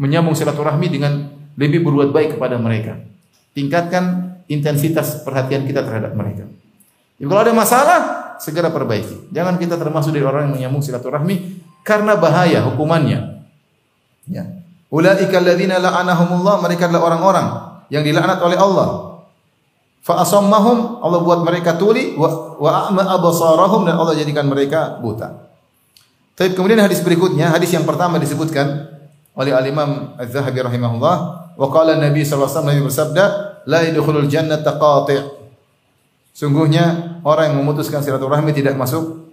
[0.00, 2.96] menyambung silaturahmi dengan lebih berbuat baik kepada mereka.
[3.52, 6.44] Tingkatkan intensitas perhatian kita terhadap mereka.
[7.16, 7.98] Jadi kalau ada masalah,
[8.42, 9.30] segera perbaiki.
[9.30, 13.46] Jangan kita termasuk dari orang yang menyambung silaturahmi karena bahaya hukumannya.
[14.26, 14.44] Ya.
[14.92, 17.46] Ulaika alladzina la'anahumullah, mereka adalah orang-orang
[17.88, 18.88] yang dilaknat oleh Allah.
[20.02, 25.46] Fa asammahum, Allah buat mereka tuli wa wa absarahum dan Allah jadikan mereka buta.
[26.34, 28.90] Tapi kemudian hadis berikutnya, hadis yang pertama disebutkan
[29.38, 31.16] oleh Al-Imam Az-Zahabi rahimahullah,
[31.54, 33.24] wa qala Nabi sallallahu alaihi wasallam bersabda,
[33.68, 35.42] la yadkhulul jannata qati'.
[36.32, 39.28] Sungguhnya orang yang memutuskan silaturahmi tidak masuk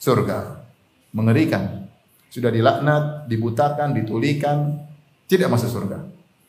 [0.00, 0.64] surga.
[1.12, 1.88] Mengerikan.
[2.28, 4.80] Sudah dilaknat, dibutakan, ditulikan,
[5.28, 5.98] tidak masuk surga.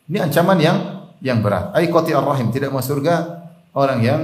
[0.08, 0.78] Ini ancaman yang
[1.20, 1.76] yang berat.
[1.76, 3.44] Ai qati ar-rahim, tidak masuk surga
[3.76, 4.22] orang yang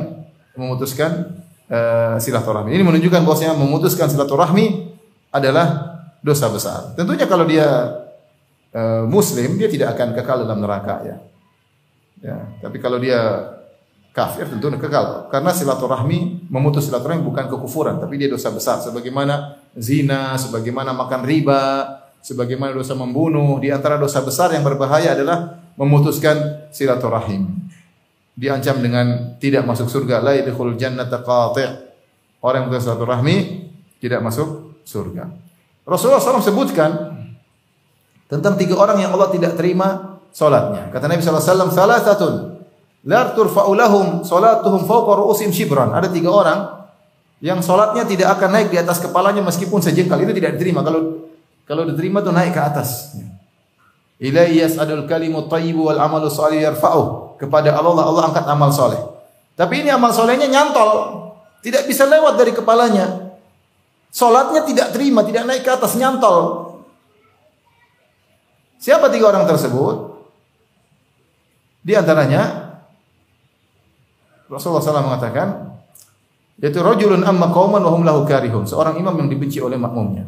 [0.55, 2.71] memutuskan uh, silaturahmi.
[2.71, 4.95] Ini menunjukkan bahwasanya memutuskan silaturahmi
[5.35, 6.97] adalah dosa besar.
[6.97, 7.67] Tentunya kalau dia
[8.73, 11.15] e, muslim dia tidak akan kekal dalam neraka ya.
[12.23, 13.55] Ya, tapi kalau dia
[14.15, 15.27] kafir tentu kekal.
[15.27, 18.79] Karena silaturahmi memutus silaturahmi bukan kekufuran, tapi dia dosa besar.
[18.79, 21.63] Sebagaimana zina, sebagaimana makan riba,
[22.23, 23.59] sebagaimana dosa membunuh.
[23.59, 27.51] Di antara dosa besar yang berbahaya adalah memutuskan silaturahim.
[28.35, 30.23] Diancam dengan tidak masuk surga.
[30.23, 31.83] La yadkhul jannata qati'.
[32.39, 33.35] Orang yang memutus silaturahmi
[33.99, 35.27] tidak masuk surga.
[35.85, 36.91] Rasulullah SAW sebutkan
[38.25, 40.91] tentang tiga orang yang Allah tidak terima solatnya.
[40.91, 42.55] Kata Nabi SAW, salah satu
[43.05, 45.93] La turfa'u lahum salatuhum fawqa ru'usim shibran.
[45.93, 46.89] Ada tiga orang
[47.37, 50.17] yang salatnya tidak akan naik di atas kepalanya meskipun sejengkal.
[50.17, 50.81] Itu tidak diterima.
[50.81, 51.29] Kalau
[51.69, 53.13] kalau diterima itu naik ke atas.
[54.17, 57.37] Ilaihi yas'adul kalimu thayyibu wal amalu salih yarfa'u.
[57.37, 58.97] Kepada Allah Allah angkat amal soleh.
[59.53, 61.21] Tapi ini amal solehnya nyantol.
[61.61, 63.37] Tidak bisa lewat dari kepalanya.
[64.09, 66.71] Salatnya tidak terima, tidak naik ke atas, nyantol.
[68.79, 70.14] Siapa tiga orang tersebut?
[71.85, 72.65] Di antaranya
[74.49, 75.77] Rasulullah SAW mengatakan,
[76.57, 80.25] yaitu rajulun amma qauman wa hum lahu karihun, seorang imam yang dibenci oleh makmumnya.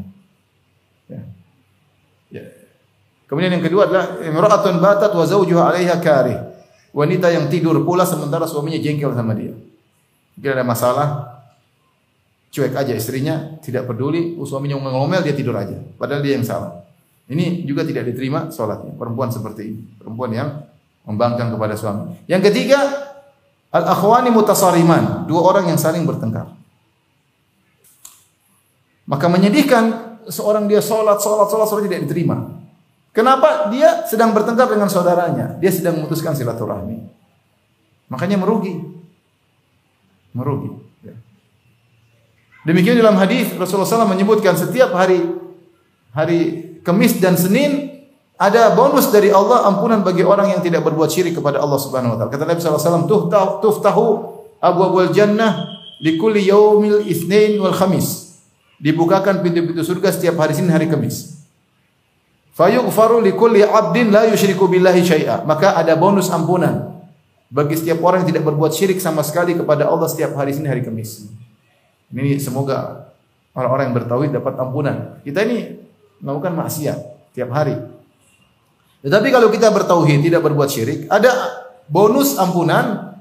[1.09, 1.21] Ya.
[2.29, 2.45] Ya.
[3.25, 6.37] Kemudian yang kedua adalah imra'atun batat wa zawjuha 'alaiha karih.
[6.93, 9.53] Wanita yang tidur pula sementara suaminya jengkel sama dia.
[10.37, 11.07] Mungkin ada masalah,
[12.53, 15.77] cuek aja istrinya, tidak peduli, suaminya ngomel dia tidur aja.
[15.97, 16.85] Padahal dia yang salah.
[17.27, 18.95] Ini juga tidak diterima sholatnya.
[18.95, 19.81] Perempuan seperti ini.
[19.99, 20.49] Perempuan yang
[21.07, 22.19] membangkang kepada suami.
[22.27, 23.07] Yang ketiga,
[23.67, 26.55] Al-akhwani mutasariman, dua orang yang saling bertengkar.
[29.07, 32.47] Maka menyedihkan seorang dia sholat, sholat, sholat, sholat tidak diterima.
[33.11, 33.67] Kenapa?
[33.71, 35.59] Dia sedang bertengkar dengan saudaranya.
[35.59, 37.01] Dia sedang memutuskan silaturahmi.
[38.07, 38.77] Makanya merugi.
[40.31, 40.71] Merugi.
[41.03, 41.15] Ya.
[42.67, 45.23] Demikian dalam hadis Rasulullah SAW menyebutkan setiap hari
[46.15, 46.39] hari
[46.83, 47.96] Kamis dan Senin
[48.37, 52.17] ada bonus dari Allah ampunan bagi orang yang tidak berbuat syirik kepada Allah Subhanahu wa
[52.21, 52.29] taala.
[52.29, 54.05] Kata Nabi sallallahu alaihi wasallam, "Tuftahu
[54.61, 58.37] abwabul jannah di kulli yaumil itsnain wal khamis."
[58.77, 61.41] Dibukakan pintu-pintu surga setiap hari Senin hari Kamis.
[62.53, 65.41] Fayughfaru li kulli 'abdin la yusyriku billahi syai'a.
[65.41, 66.93] Maka ada bonus ampunan
[67.49, 70.85] bagi setiap orang yang tidak berbuat syirik sama sekali kepada Allah setiap hari Senin hari
[70.85, 71.25] Kamis.
[72.13, 73.09] Ini semoga
[73.57, 75.25] orang-orang yang bertauhid dapat ampunan.
[75.25, 75.73] Kita ini
[76.21, 76.97] melakukan maksiat
[77.33, 77.96] tiap hari.
[79.05, 81.29] Tetapi kalau kita bertauhid tidak berbuat syirik, ada
[81.85, 83.17] bonus ampunan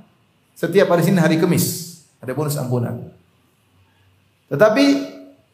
[0.57, 2.01] setiap hari Senin hari Kamis.
[2.25, 3.13] Ada bonus ampunan.
[4.49, 4.85] Tetapi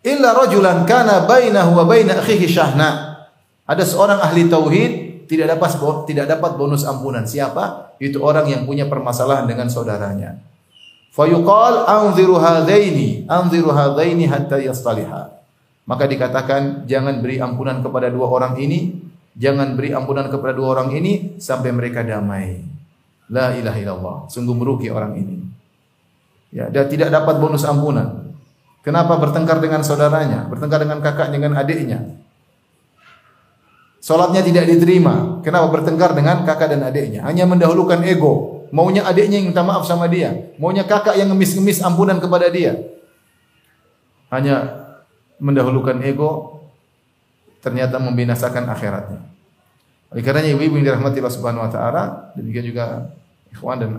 [0.06, 3.18] illa rajulan kana bainahu wa baina akhihi syahna.
[3.66, 4.92] Ada seorang ahli tauhid
[5.26, 5.70] tidak dapat
[6.06, 7.26] tidak dapat bonus ampunan.
[7.26, 7.96] Siapa?
[7.98, 10.38] Itu orang yang punya permasalahan dengan saudaranya.
[11.12, 15.28] Fayuqal anziru hadaini, anziru hadaini hatta yastaliha.
[15.82, 20.92] Maka dikatakan jangan beri ampunan kepada dua orang ini Jangan beri ampunan kepada dua orang
[20.92, 22.60] ini sampai mereka damai.
[23.32, 24.16] La ilaha illallah.
[24.28, 25.36] Sungguh merugi orang ini.
[26.52, 28.36] Ya, dia tidak dapat bonus ampunan.
[28.84, 32.02] Kenapa bertengkar dengan saudaranya, bertengkar dengan kakak, dengan adiknya?
[34.02, 35.38] Salatnya tidak diterima.
[35.46, 37.22] Kenapa bertengkar dengan kakak dan adiknya?
[37.24, 38.66] Hanya mendahulukan ego.
[38.74, 40.52] Maunya adiknya yang minta maaf sama dia.
[40.58, 42.74] Maunya kakak yang ngemis-ngemis ampunan kepada dia.
[44.28, 44.82] Hanya
[45.38, 46.61] mendahulukan ego,
[47.62, 49.22] ternyata membinasakan akhiratnya.
[50.12, 52.02] Oleh karenanya ibu-ibu yang dirahmati Allah Subhanahu wa taala,
[52.36, 53.08] demikian juga
[53.48, 53.90] ikhwan dan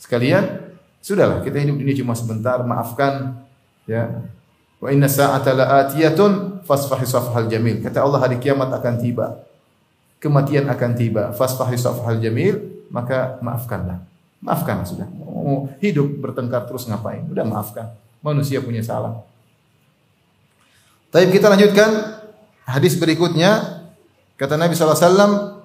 [0.00, 3.46] sekalian, sudahlah kita hidup ini cuma sebentar, maafkan
[3.86, 4.26] ya.
[4.82, 7.78] Wa inna sa'ata la'atiyatun fasfahi safhal jamil.
[7.78, 9.38] Kata Allah hari kiamat akan tiba.
[10.18, 11.30] Kematian akan tiba.
[11.36, 14.02] Fasfahi safhal jamil, maka maafkanlah.
[14.42, 15.08] Maafkan sudah.
[15.16, 17.24] Mau hidup bertengkar terus ngapain?
[17.30, 17.94] Udah maafkan.
[18.20, 19.22] Manusia punya salah.
[21.08, 21.90] Tapi kita lanjutkan
[22.66, 23.82] Hadis berikutnya
[24.34, 25.56] kata Nabi SAW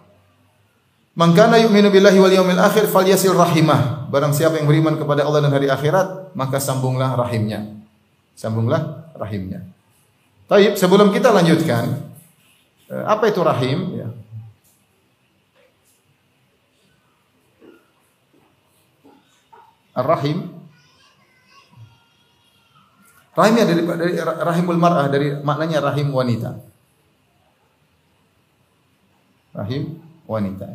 [1.11, 4.07] Man kana yu'minu billahi wal yawmil akhir falyasil rahimah.
[4.07, 7.67] Barang siapa yang beriman kepada Allah dan hari akhirat, maka sambunglah rahimnya.
[8.31, 9.67] Sambunglah rahimnya.
[10.47, 11.99] Taib, sebelum kita lanjutkan,
[12.87, 13.79] eh, apa itu rahim?
[13.91, 14.09] Ya.
[19.91, 20.47] Ar-rahim
[23.35, 26.70] Rahimnya dari, dari rahimul mar'ah dari maknanya rahim wanita
[29.55, 30.67] rahim wanita.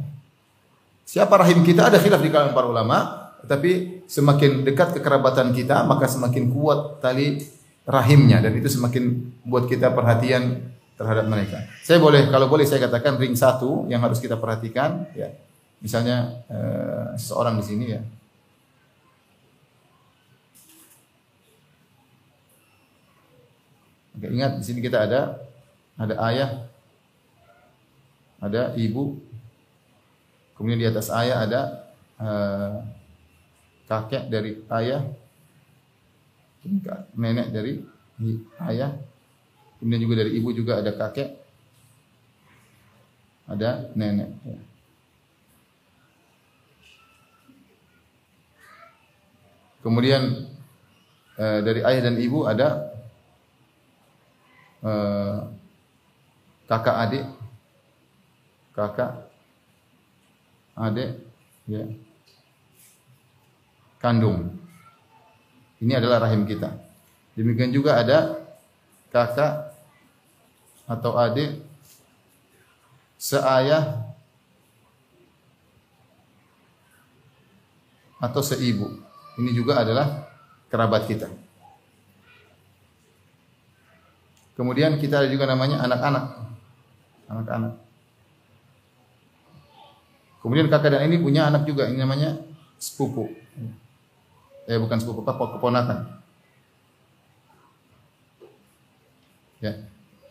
[1.06, 2.98] Siapa rahim kita ada khilaf di kalangan para ulama,
[3.46, 7.40] tapi semakin dekat kekerabatan kita maka semakin kuat tali
[7.86, 11.62] rahimnya dan itu semakin buat kita perhatian terhadap mereka.
[11.86, 15.30] Saya boleh kalau boleh saya katakan ring satu yang harus kita perhatikan ya.
[15.78, 18.02] Misalnya eh, seseorang di sini ya.
[24.16, 25.36] Oke, ingat di sini kita ada
[26.00, 26.50] ada ayah
[28.46, 29.18] ada ibu,
[30.54, 31.60] kemudian di atas ayah ada
[32.18, 32.74] eh,
[33.86, 35.02] kakek dari ayah,
[37.14, 37.82] nenek dari
[38.66, 38.94] ayah,
[39.78, 41.30] kemudian juga dari ibu juga ada kakek,
[43.46, 44.30] ada nenek.
[44.42, 44.58] Ya.
[49.86, 50.50] Kemudian
[51.38, 52.90] eh, dari ayah dan ibu ada
[54.82, 55.38] eh,
[56.66, 57.26] kakak adik,
[58.76, 59.24] kakak
[60.76, 61.16] adik,
[61.64, 61.88] ya,
[63.96, 64.52] kandung.
[65.80, 66.76] Ini adalah rahim kita.
[67.32, 68.36] Demikian juga ada
[69.08, 69.72] kakak
[70.84, 71.64] atau adik
[73.16, 74.04] seayah
[78.20, 78.92] atau seibu.
[79.40, 80.28] Ini juga adalah
[80.68, 81.28] kerabat kita.
[84.56, 86.24] Kemudian kita ada juga namanya anak-anak.
[87.28, 87.85] Anak-anak.
[90.46, 92.38] Kemudian kakak dan ini punya anak juga, ini namanya
[92.78, 93.26] sepupu.
[94.70, 96.22] Eh bukan sepupu, apa keponakan.
[99.58, 99.74] Ya.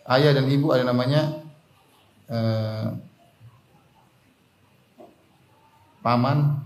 [0.07, 1.43] Ayah dan ibu ada namanya
[2.31, 2.95] eh,
[5.99, 6.63] paman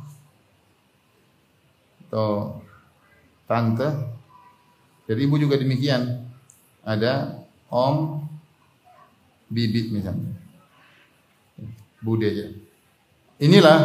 [2.06, 2.62] atau
[3.50, 3.90] tante.
[5.10, 6.22] Jadi ibu juga demikian.
[6.86, 7.42] Ada
[7.74, 8.30] om,
[9.50, 10.38] bibit misalnya.
[12.06, 12.69] Bude aja.
[13.40, 13.80] Inilah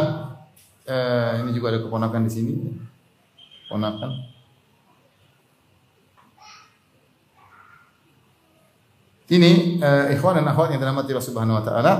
[0.83, 2.53] eh, ini juga ada keponakan di sini.
[3.71, 4.11] Ponakan.
[9.25, 11.93] Ini eh, ikhwan dan akhwat yang dirahmati Allah Subhanahu wa taala.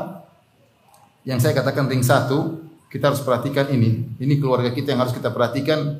[1.26, 2.60] Yang saya katakan ring satu,
[2.92, 4.04] kita harus perhatikan ini.
[4.20, 5.98] Ini keluarga kita yang harus kita perhatikan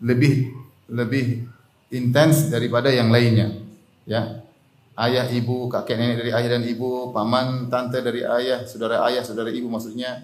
[0.00, 0.54] lebih
[0.88, 1.44] lebih
[1.90, 3.60] intens daripada yang lainnya.
[4.08, 4.46] Ya.
[4.94, 9.50] Ayah, ibu, kakek nenek dari ayah dan ibu, paman, tante dari ayah, saudara ayah, saudara
[9.50, 10.22] ibu maksudnya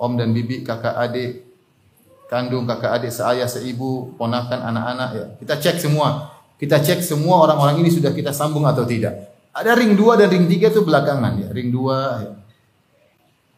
[0.00, 1.44] om dan bibi, kakak adik,
[2.32, 5.26] kandung, kakak adik, seayah, seibu, ponakan, anak-anak ya.
[5.44, 6.32] Kita cek semua.
[6.56, 9.12] Kita cek semua orang-orang ini sudah kita sambung atau tidak.
[9.52, 11.48] Ada ring 2 dan ring 3 itu belakangan ya.
[11.52, 12.32] Ring 2 ya.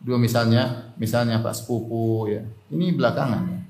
[0.02, 2.42] Dua misalnya, misalnya Pak sepupu ya.
[2.74, 3.60] Ini belakangan ya.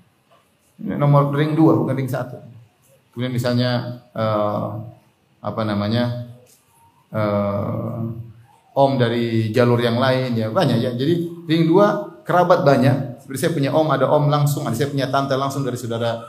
[0.81, 3.13] Ini nomor ring 2 bukan ring 1.
[3.13, 4.81] Kemudian misalnya uh,
[5.45, 6.33] apa namanya?
[7.13, 8.09] Uh,
[8.73, 10.91] om dari jalur yang lain ya banyak ya.
[10.97, 13.23] Jadi ring 2 kerabat banyak.
[13.23, 16.23] Seperti saya punya om, ada om langsung, ada saya punya tante langsung dari saudara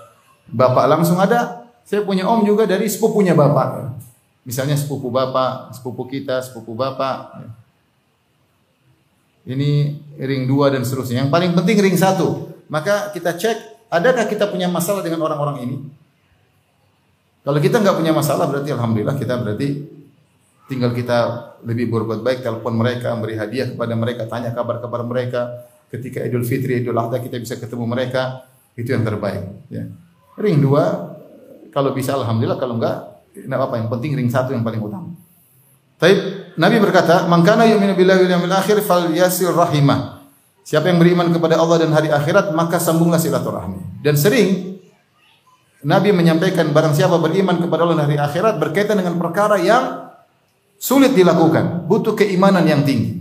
[0.49, 1.69] bapak langsung ada.
[1.83, 3.97] Saya punya om juga dari sepupunya bapak.
[4.43, 7.43] Misalnya sepupu bapak, sepupu kita, sepupu bapak.
[9.43, 11.27] Ini ring 2 dan seterusnya.
[11.27, 12.71] Yang paling penting ring 1.
[12.71, 15.77] Maka kita cek, adakah kita punya masalah dengan orang-orang ini?
[17.43, 19.83] Kalau kita nggak punya masalah berarti alhamdulillah kita berarti
[20.71, 21.17] tinggal kita
[21.67, 25.67] lebih berbuat baik, telepon mereka, beri hadiah kepada mereka, tanya kabar-kabar mereka.
[25.93, 29.69] Ketika Idul Fitri, Idul Adha kita bisa ketemu mereka, itu yang terbaik.
[29.69, 29.85] Ya.
[30.41, 34.81] Ring 2 kalau bisa alhamdulillah, kalau enggak enggak apa yang penting ring 1 yang paling
[34.81, 35.13] utama.
[35.97, 36.13] Tapi
[36.57, 40.25] Nabi berkata, "Man kana yu'minu billahi wal yawmil akhir falyasir rahimah."
[40.63, 43.99] Siapa yang beriman kepada Allah dan hari akhirat, maka sambunglah silaturahmi.
[43.99, 44.79] Dan sering
[45.83, 50.07] Nabi menyampaikan barang siapa beriman kepada Allah dan hari akhirat berkaitan dengan perkara yang
[50.79, 53.19] sulit dilakukan, butuh keimanan yang tinggi.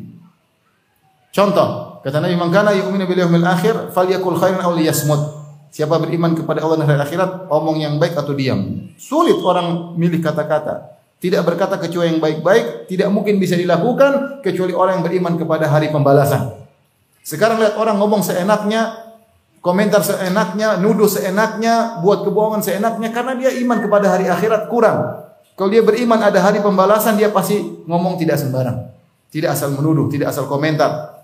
[1.35, 6.37] Contoh, kata Nabi, "Man kana yu'minu billahi wal akhir falyakul khairan aw liyasmut." Siapa beriman
[6.37, 8.93] kepada Allah dan hari akhirat, omong yang baik atau diam.
[9.01, 11.01] Sulit orang milih kata-kata.
[11.17, 15.89] Tidak berkata kecuali yang baik-baik, tidak mungkin bisa dilakukan kecuali orang yang beriman kepada hari
[15.89, 16.61] pembalasan.
[17.25, 19.15] Sekarang lihat orang ngomong seenaknya,
[19.63, 25.25] komentar seenaknya, nuduh seenaknya, buat kebohongan seenaknya karena dia iman kepada hari akhirat kurang.
[25.55, 28.91] Kalau dia beriman ada hari pembalasan, dia pasti ngomong tidak sembarang.
[29.31, 31.22] Tidak asal menuduh, tidak asal komentar.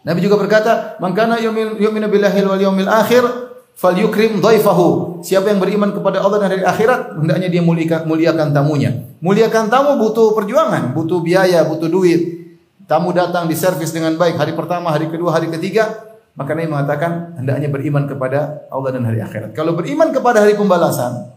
[0.00, 5.20] Nabi juga berkata, "Man kana yu'minu billahi wal yawmil akhir falyukrim dhaifahu.
[5.24, 8.92] Siapa yang beriman kepada Allah dan hari akhirat, hendaknya dia muliakan, muliakan tamunya.
[9.24, 12.52] Muliakan tamu butuh perjuangan, butuh biaya, butuh duit.
[12.84, 17.38] Tamu datang di servis dengan baik hari pertama, hari kedua, hari ketiga, maka Nabi mengatakan
[17.38, 19.54] hendaknya beriman kepada Allah dan hari akhirat.
[19.54, 21.30] Kalau beriman kepada hari pembalasan,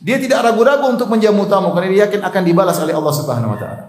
[0.00, 3.58] dia tidak ragu-ragu untuk menjamu tamu karena dia yakin akan dibalas oleh Allah Subhanahu wa
[3.60, 3.84] taala.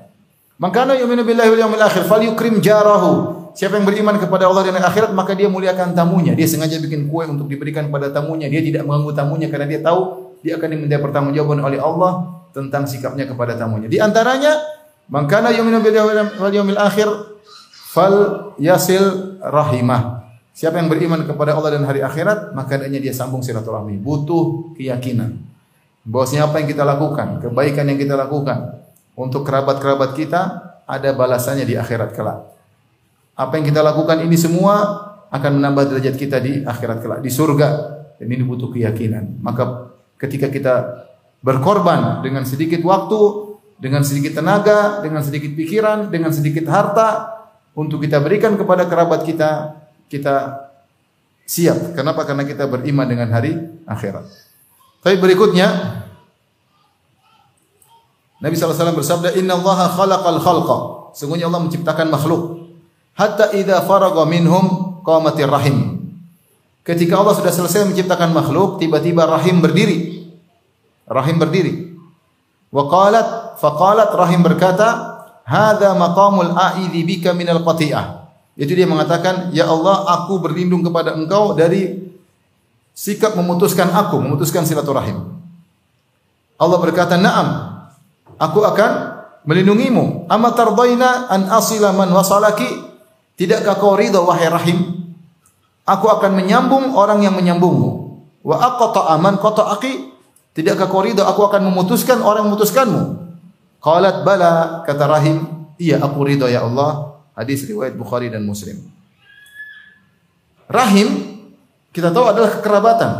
[0.55, 3.44] Maka yu'minu billahi wal yawmil akhir falyukrim jarahu.
[3.55, 6.35] Siapa yang beriman kepada Allah dan akhirat maka dia muliakan tamunya.
[6.35, 8.51] Dia sengaja bikin kue untuk diberikan kepada tamunya.
[8.51, 13.23] Dia tidak mengganggu tamunya karena dia tahu dia akan diminta pertanggungjawaban oleh Allah tentang sikapnya
[13.23, 13.87] kepada tamunya.
[13.87, 14.59] Di antaranya,
[15.07, 17.07] "Man kana yu'minu billahi wal yawmil akhir
[17.95, 18.15] fal
[18.59, 23.99] yasil rahimah." Siapa yang beriman kepada Allah dan hari akhirat, maka adanya dia sambung silaturahmi.
[23.99, 25.35] Butuh keyakinan.
[26.07, 28.83] Bahwasanya apa yang kita lakukan, kebaikan yang kita lakukan
[29.19, 30.41] untuk kerabat-kerabat kita
[30.87, 32.54] ada balasannya di akhirat kelak.
[33.35, 37.69] Apa yang kita lakukan ini semua akan menambah derajat kita di akhirat kelak di surga
[38.15, 39.43] dan ini butuh keyakinan.
[39.43, 40.75] Maka ketika kita
[41.43, 43.21] berkorban dengan sedikit waktu,
[43.75, 47.35] dengan sedikit tenaga, dengan sedikit pikiran, dengan sedikit harta
[47.75, 50.65] untuk kita berikan kepada kerabat kita, kita
[51.43, 51.93] siap.
[51.93, 52.23] Kenapa?
[52.23, 53.51] Karena kita beriman dengan hari
[53.83, 54.25] akhirat.
[55.03, 56.01] Tapi berikutnya
[58.41, 60.77] Nabi SAW bersabda, Inna Allah khalaqal khalqa.
[61.15, 62.64] Sungguhnya Allah menciptakan makhluk.
[63.15, 66.03] Hatta idha faraga minhum qamatir rahim.
[66.83, 70.29] Ketika Allah sudah selesai menciptakan makhluk, tiba-tiba rahim berdiri.
[71.07, 71.95] Rahim berdiri.
[72.75, 75.15] Wa qalat, faqalat rahim berkata,
[75.47, 78.27] "Hadza maqamul a'idzi bika minal qati'ah."
[78.59, 82.11] Itu dia mengatakan, "Ya Allah, aku berlindung kepada Engkau dari
[82.91, 85.39] sikap memutuskan aku, memutuskan silaturahim."
[86.59, 87.47] Allah berkata, "Na'am,
[88.35, 88.91] aku akan
[89.47, 90.27] melindungimu.
[90.27, 92.94] Amma tardaina an asila man wasalaki?"
[93.35, 94.79] Tidakkah kau ridha wahai rahim
[95.85, 98.17] Aku akan menyambung orang yang menyambungmu.
[98.41, 100.17] Wa aqta aman qata'aki.
[100.57, 103.01] Tidakkah kau ridha aku akan memutuskan orang yang memutuskanmu?
[103.85, 105.45] Qalat bala kata Rahim,
[105.77, 107.21] iya aku ridha ya Allah.
[107.37, 108.81] Hadis riwayat Bukhari dan Muslim.
[110.65, 111.37] Rahim
[111.93, 113.11] kita tahu adalah kekerabatan.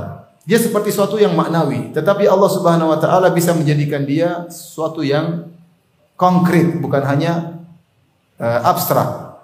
[0.45, 5.49] Dia seperti suatu yang maknawi, tetapi Allah Subhanahu wa taala bisa menjadikan dia suatu yang
[6.17, 7.61] konkret, bukan hanya
[8.37, 9.34] uh, abstrak.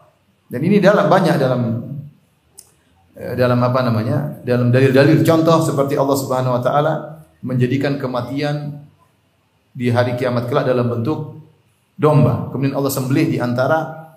[0.51, 1.61] Dan ini dalam banyak dalam
[3.21, 4.41] Eh, dalam apa namanya?
[4.41, 6.93] Dalam dalil-dalil contoh seperti Allah Subhanahu wa taala
[7.45, 8.81] menjadikan kematian
[9.77, 11.37] di hari kiamat kelak dalam bentuk
[11.99, 12.49] domba.
[12.49, 14.09] Kemudian Allah sembelih di antara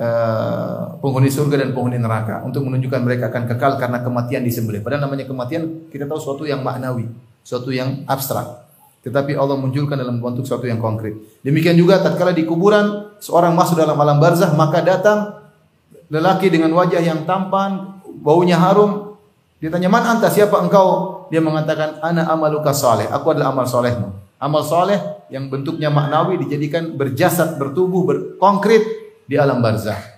[0.00, 4.80] uh, penghuni surga dan penghuni neraka untuk menunjukkan mereka akan kekal karena kematian disembelih.
[4.80, 7.06] Padahal namanya kematian kita tahu suatu yang maknawi,
[7.44, 8.65] suatu yang abstrak.
[9.06, 11.14] Tetapi Allah munculkan dalam bentuk suatu yang konkret.
[11.46, 15.46] Demikian juga tatkala di kuburan seorang masuk dalam alam barzah maka datang
[16.10, 19.14] lelaki dengan wajah yang tampan, baunya harum.
[19.62, 20.26] Dia tanya, "Man anta?
[20.26, 24.10] Siapa engkau?" Dia mengatakan, "Ana amaluka saleh." Aku adalah amal solehmu.
[24.42, 24.98] Amal soleh
[25.30, 28.82] yang bentuknya maknawi dijadikan berjasad, bertubuh, berkonkret
[29.30, 30.15] di alam barzah.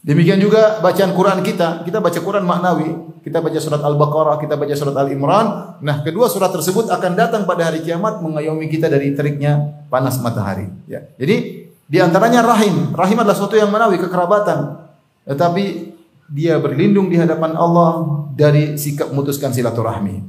[0.00, 1.84] Demikian juga bacaan Quran kita.
[1.84, 2.90] Kita baca Quran maknawi.
[3.20, 5.76] Kita baca surat Al-Baqarah, kita baca surat Al-Imran.
[5.84, 10.72] Nah, kedua surat tersebut akan datang pada hari kiamat mengayomi kita dari teriknya panas matahari.
[10.88, 11.04] Ya.
[11.20, 12.96] Jadi, di antaranya rahim.
[12.96, 14.88] Rahim adalah suatu yang maknawi, kekerabatan.
[15.28, 15.92] Tetapi
[16.32, 20.24] dia berlindung di hadapan Allah dari sikap memutuskan silaturahmi.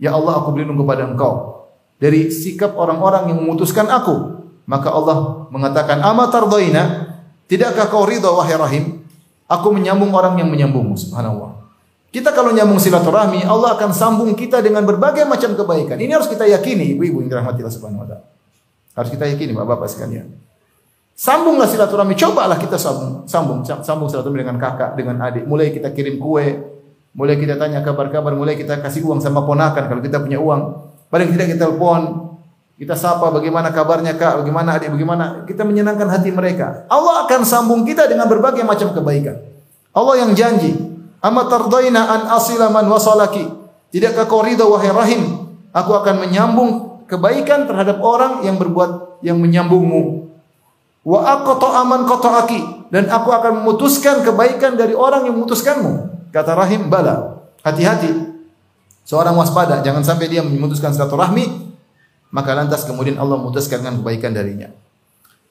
[0.00, 1.68] Ya Allah, aku berlindung kepada Engkau
[2.00, 4.40] dari sikap orang-orang yang memutuskan aku.
[4.64, 7.12] Maka Allah mengatakan, "Ama tardaina?
[7.46, 9.01] Tidakkah kau ridha wahai Rahim?
[9.52, 11.60] Aku menyambung orang yang menyambungmu." Subhanallah.
[12.12, 15.96] Kita kalau nyambung silaturahmi, Allah akan sambung kita dengan berbagai macam kebaikan.
[15.96, 18.24] Ini harus kita yakini, ibu-ibu yang dirahmati Allah Subhanahu wa taala.
[18.92, 20.28] Harus kita yakini, Bapak-bapak sekalian.
[21.16, 25.48] Sambunglah silaturahmi, cobalah kita sambung, sambung, sambung silaturahmi dengan kakak, dengan adik.
[25.48, 26.60] Mulai kita kirim kue,
[27.16, 30.92] mulai kita tanya kabar-kabar, mulai kita kasih uang sama ponakan kalau kita punya uang.
[31.08, 32.21] Paling tidak kita telepon,
[32.82, 36.82] kita sapa bagaimana kabarnya kak, bagaimana adik, bagaimana kita menyenangkan hati mereka.
[36.90, 39.38] Allah akan sambung kita dengan berbagai macam kebaikan.
[39.94, 40.74] Allah yang janji,
[41.22, 43.46] "Amma tardaina an asila man wasalaki."
[43.94, 45.22] Tidakkah kau ridha wahai rahim?
[45.70, 50.26] Aku akan menyambung kebaikan terhadap orang yang berbuat yang menyambungmu
[51.02, 56.10] Wa aqta aman qata'aki dan aku akan memutuskan kebaikan dari orang yang memutuskanmu.
[56.30, 57.42] Kata Rahim, bala.
[57.66, 58.10] Hati-hati.
[59.02, 61.71] Seorang waspada, jangan sampai dia memutuskan silaturahmi
[62.32, 64.72] maka lantas kemudian Allah memutuskan kebaikan darinya.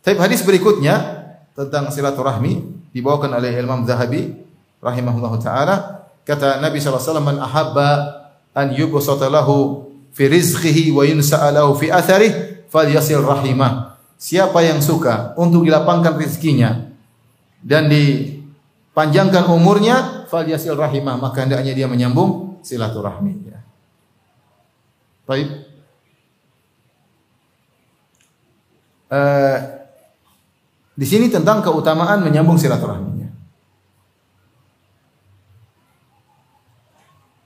[0.02, 4.34] Tapi hadis berikutnya tentang silaturahmi dibawakan oleh Imam Zahabi
[4.82, 8.26] rahimahullahu taala kata Nabi SAW man ahabba
[8.58, 13.92] an yubsata lahu fi rizqihi wa yunsa'alahu fi atharihi falyasil rahimah
[14.22, 16.94] Siapa yang suka untuk dilapangkan rezekinya
[17.66, 23.50] dan dipanjangkan umurnya, falyasil rahimah, maka hendaknya dia menyambung silaturahmi.
[23.50, 23.66] Ya.
[25.26, 25.71] Baik.
[29.12, 29.60] Uh,
[30.96, 33.28] di sini tentang keutamaan menyambung silaturahminya.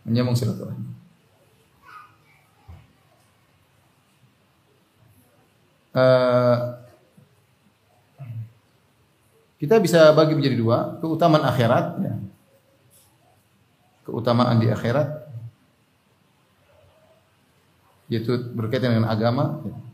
[0.06, 0.96] Menyambung silaturahmi.
[5.96, 6.58] Eh,
[9.64, 12.16] kita bisa bagi menjadi dua, keutamaan akhirat, ya.
[14.04, 15.08] keutamaan di akhirat,
[18.12, 19.64] yaitu berkaitan dengan agama.
[19.64, 19.85] Ya.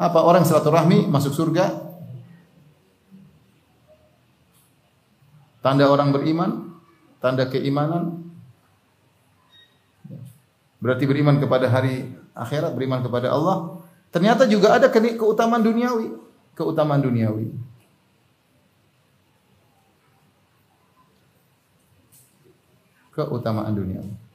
[0.00, 1.92] Apa orang silaturahmi masuk surga?
[5.60, 6.72] Tanda orang beriman,
[7.20, 8.32] tanda keimanan.
[10.80, 13.80] Berarti beriman kepada hari akhirat, beriman kepada Allah,
[14.10, 16.10] Ternyata juga ada keutamaan duniawi,
[16.58, 17.70] keutamaan duniawi.
[23.10, 24.29] keutamaan duniawi.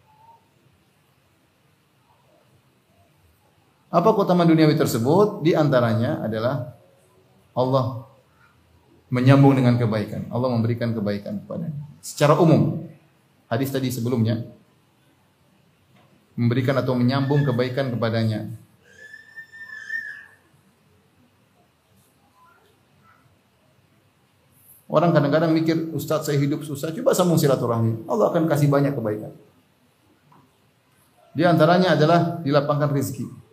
[3.95, 5.39] Apa keutamaan duniawi tersebut?
[5.39, 6.75] Di antaranya adalah
[7.55, 8.03] Allah
[9.07, 10.27] menyambung dengan kebaikan.
[10.27, 11.71] Allah memberikan kebaikan kepada
[12.03, 12.83] secara umum.
[13.47, 14.43] Hadis tadi sebelumnya
[16.35, 18.51] memberikan atau menyambung kebaikan kepadanya.
[24.91, 28.05] Orang kadang-kadang mikir, Ustaz saya hidup susah, coba sambung silaturahmi.
[28.11, 29.31] Allah akan kasih banyak kebaikan.
[31.35, 33.44] Di antaranya adalah dilapangkan rezeki.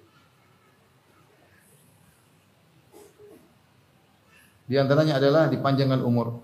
[4.72, 6.40] Di antaranya adalah dipanjangkan umur.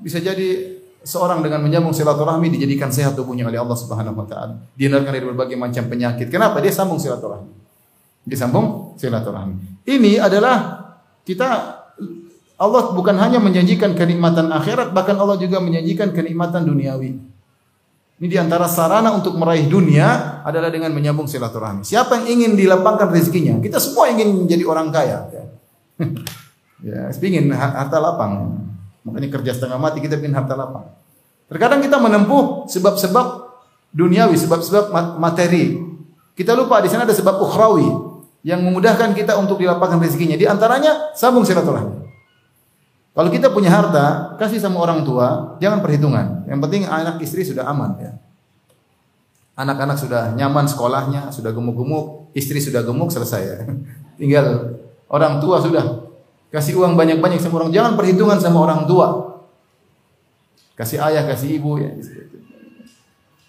[0.00, 4.56] Bisa jadi seorang dengan menyambung silaturahmi dijadikan sehat tubuhnya oleh Allah Subhanahu wa taala.
[4.72, 6.32] Dihindarkan dari berbagai macam penyakit.
[6.32, 6.64] Kenapa?
[6.64, 7.52] Dia sambung silaturahmi.
[8.24, 9.84] Dia sambung silaturahmi.
[9.84, 10.80] Ini adalah
[11.28, 11.76] kita
[12.56, 17.31] Allah bukan hanya menjanjikan kenikmatan akhirat, bahkan Allah juga menjanjikan kenikmatan duniawi.
[18.22, 21.82] Ini di antara sarana untuk meraih dunia adalah dengan menyambung silaturahmi.
[21.82, 23.58] Siapa yang ingin dilapangkan rezekinya?
[23.58, 25.18] Kita semua ingin menjadi orang kaya.
[26.82, 28.58] Ya, ya ingin harta lapang.
[29.06, 30.90] Makanya kerja setengah mati kita ingin harta lapang.
[31.46, 33.26] Terkadang kita menempuh sebab-sebab
[33.94, 35.78] duniawi, sebab-sebab materi.
[36.34, 37.86] Kita lupa di sana ada sebab ukhrawi
[38.42, 40.34] yang memudahkan kita untuk dilapangkan rezekinya.
[40.34, 42.11] Di antaranya sambung silaturahmi.
[43.12, 46.48] Kalau kita punya harta, kasih sama orang tua, jangan perhitungan.
[46.48, 48.12] Yang penting anak istri sudah aman ya.
[49.52, 53.58] Anak-anak sudah nyaman sekolahnya, sudah gemuk-gemuk, istri sudah gemuk selesai ya.
[54.20, 54.80] Tinggal
[55.12, 56.02] orang tua sudah
[56.52, 57.72] Kasih uang banyak-banyak sama orang.
[57.72, 59.40] Jangan perhitungan sama orang tua.
[60.76, 61.80] Kasih ayah, kasih ibu.
[61.80, 61.96] Ya.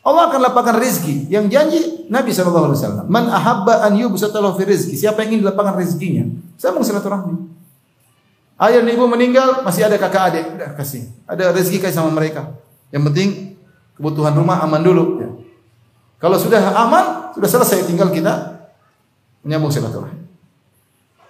[0.07, 1.27] Allah akan lapangkan rezeki.
[1.27, 3.03] Yang janji Nabi SAW.
[3.11, 4.95] Man ahabba an yubsatalahu fi rezeki.
[4.95, 6.31] Siapa yang ingin dilapangkan rezekinya.
[6.55, 7.52] Sambung silaturahmi.
[8.63, 10.45] Ayah dan ibu meninggal, masih ada kakak adik.
[10.55, 11.11] Udah kasih.
[11.27, 12.55] Ada rezeki kasih sama mereka.
[12.95, 13.29] Yang penting
[13.99, 15.03] kebutuhan rumah aman dulu.
[15.19, 15.29] Ya.
[16.23, 17.83] Kalau sudah aman, sudah selesai.
[17.83, 18.63] Tinggal kita
[19.43, 20.23] menyambung silaturahmi.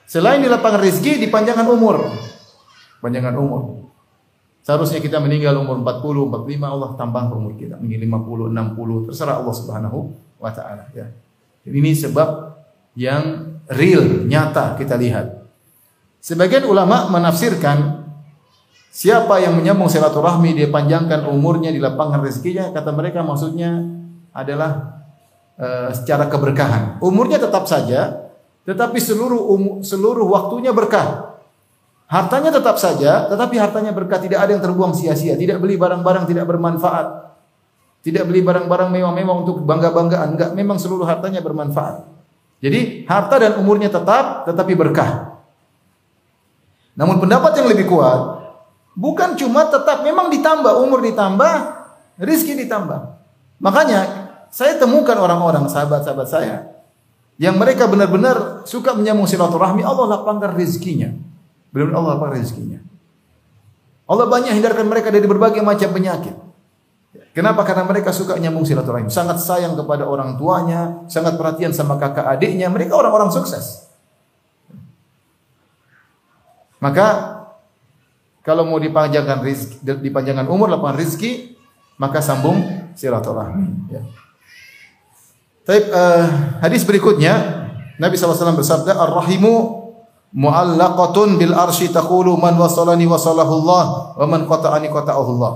[0.06, 2.06] Selain di lapangan rezeki, dipanjangkan umur.
[3.02, 3.90] Panjangan umur.
[4.64, 7.82] Seharusnya kita meninggal umur 40, 45, Allah tambah umur kita.
[7.82, 10.00] Mungkin 50, 60, terserah Allah Subhanahu
[10.40, 11.10] wa taala ya.
[11.68, 12.56] Ini sebab
[12.96, 15.43] yang real, nyata kita lihat.
[16.24, 18.08] Sebagian ulama menafsirkan
[18.88, 23.84] siapa yang menyambung silaturahmi dia panjangkan umurnya dilapangkan rezekinya kata mereka maksudnya
[24.32, 25.04] adalah
[25.60, 27.04] uh, secara keberkahan.
[27.04, 28.32] Umurnya tetap saja
[28.64, 31.36] tetapi seluruh um, seluruh waktunya berkah.
[32.08, 36.46] Hartanya tetap saja, tetapi hartanya berkah, tidak ada yang terbuang sia-sia, tidak beli barang-barang tidak
[36.46, 37.34] bermanfaat.
[38.06, 42.06] Tidak beli barang-barang mewah-mewah untuk bangga-banggaan, enggak, memang seluruh hartanya bermanfaat.
[42.62, 45.33] Jadi harta dan umurnya tetap tetapi berkah.
[46.94, 48.44] Namun pendapat yang lebih kuat
[48.94, 51.54] bukan cuma tetap memang ditambah umur ditambah,
[52.22, 53.00] rizki ditambah.
[53.58, 54.02] Makanya
[54.54, 56.56] saya temukan orang-orang sahabat-sahabat saya
[57.42, 61.10] yang mereka benar-benar suka menyambung silaturahmi, Allah lapangkan rezekinya.
[61.74, 62.80] Benar-benar Allah lapangkan rezekinya.
[64.06, 66.36] Allah banyak hindarkan mereka dari berbagai macam penyakit.
[67.34, 67.66] Kenapa?
[67.66, 72.70] Karena mereka suka menyambung silaturahmi, sangat sayang kepada orang tuanya, sangat perhatian sama kakak adiknya.
[72.70, 73.90] Mereka orang-orang sukses.
[76.84, 77.08] Maka
[78.44, 81.56] kalau mau dipanjangkan rizki, dipanjangkan umur, lapangan rizki,
[81.96, 82.60] maka sambung
[82.92, 83.88] silaturahmi.
[83.88, 84.04] Ya.
[85.64, 86.24] Tapi uh,
[86.60, 87.64] hadis berikutnya
[87.96, 89.80] Nabi SAW bersabda Ar-rahimu
[90.36, 93.86] mu'allaqatun bil arsy taqulu man wasalani wasalahu Allah
[94.20, 95.54] wa man qata'ani qata'ahu Allah.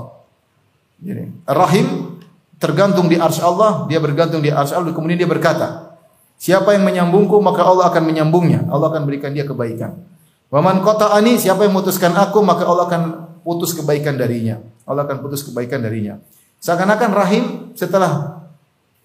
[1.04, 2.18] Jadi, Ar-rahim
[2.56, 6.00] tergantung di arsy Allah, dia bergantung di arsy Allah kemudian dia berkata,
[6.40, 10.17] siapa yang menyambungku maka Allah akan menyambungnya, Allah akan berikan dia kebaikan.
[10.48, 13.04] Wa man qata'ani siapa yang memutuskan aku maka Allah akan
[13.44, 14.64] putus kebaikan darinya.
[14.88, 16.24] Allah akan putus kebaikan darinya.
[16.64, 17.44] Seakan-akan rahim
[17.76, 18.44] setelah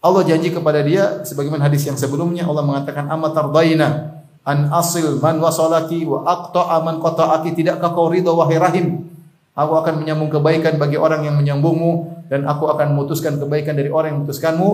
[0.03, 6.07] Allah janji kepada dia sebagaimana hadis yang sebelumnya Allah mengatakan amatardaina an asil man wasalaki
[6.07, 7.55] wa aqta'a man qata'aki.
[7.59, 9.07] Tidakkah kau ridha wahai rahim?
[9.53, 14.15] Aku akan menyambung kebaikan bagi orang yang menyambungmu dan aku akan memutuskan kebaikan dari orang
[14.15, 14.71] yang memutuskanmu.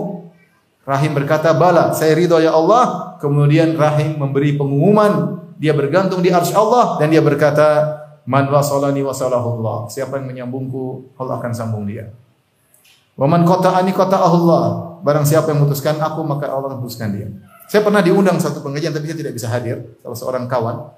[0.87, 3.17] Rahim berkata bala saya ridha ya Allah.
[3.19, 9.91] Kemudian Rahim memberi pengumuman dia bergantung di arsy Allah dan dia berkata man wasalani wasalahullah
[9.91, 12.09] siapa yang menyambungku Allah akan sambung dia
[13.19, 14.95] Waman kota ani kota Allah.
[15.03, 17.27] Barang siapa yang memutuskan aku maka Allah memutuskan dia.
[17.67, 19.83] Saya pernah diundang satu pengajian tapi saya tidak bisa hadir.
[19.99, 20.95] Salah seorang kawan.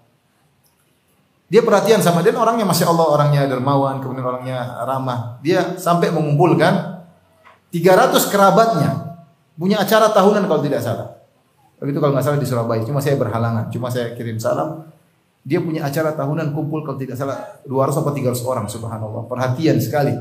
[1.49, 5.41] Dia perhatian sama dia orangnya masya Allah orangnya dermawan kemudian orangnya ramah.
[5.41, 7.01] Dia sampai mengumpulkan
[7.73, 9.17] 300 kerabatnya
[9.57, 11.20] punya acara tahunan kalau tidak salah.
[11.81, 12.85] Begitu kalau nggak salah di Surabaya.
[12.85, 13.73] Cuma saya berhalangan.
[13.73, 14.85] Cuma saya kirim salam.
[15.41, 19.25] Dia punya acara tahunan kumpul kalau tidak salah 200 atau 300 orang subhanallah.
[19.25, 20.13] Perhatian sekali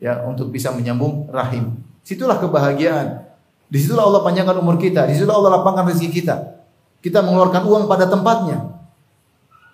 [0.00, 1.76] ya untuk bisa menyambung rahim.
[2.00, 3.28] Situlah kebahagiaan.
[3.68, 5.04] Di situlah Allah panjangkan umur kita.
[5.04, 6.64] Di situlah Allah lapangkan rezeki kita.
[7.04, 8.72] Kita mengeluarkan uang pada tempatnya.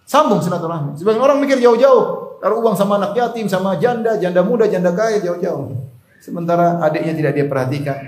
[0.02, 0.98] Sambung silaturahmi.
[0.98, 5.22] Sebagian orang mikir jauh-jauh, taruh uang sama anak yatim, sama janda, janda muda, janda kaya
[5.22, 5.78] jauh-jauh.
[6.18, 7.98] Sementara adiknya tidak dia perhatikan,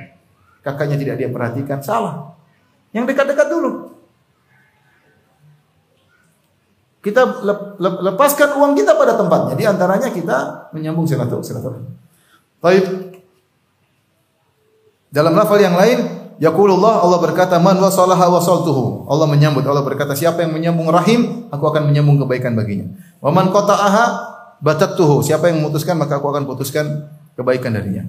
[0.67, 2.34] kakaknya tidak dia perhatikan, salah.
[2.95, 3.91] Yang dekat-dekat dulu.
[7.05, 7.45] Kita
[7.77, 9.55] lepaskan uang kita pada tempatnya.
[9.59, 11.91] Di antaranya kita menyambung silaturahmi.
[12.65, 12.85] Baik.
[15.13, 19.05] Dalam lafal yang lain, Yaqulullah Allah berkata man wasalaha wasaltuhu.
[19.07, 22.89] Allah menyambut Allah berkata siapa yang menyambung rahim aku akan menyambung kebaikan baginya.
[23.21, 24.05] Wa man qata'aha
[24.65, 25.21] batattuhu.
[25.21, 28.09] Siapa yang memutuskan maka aku akan putuskan kebaikan darinya.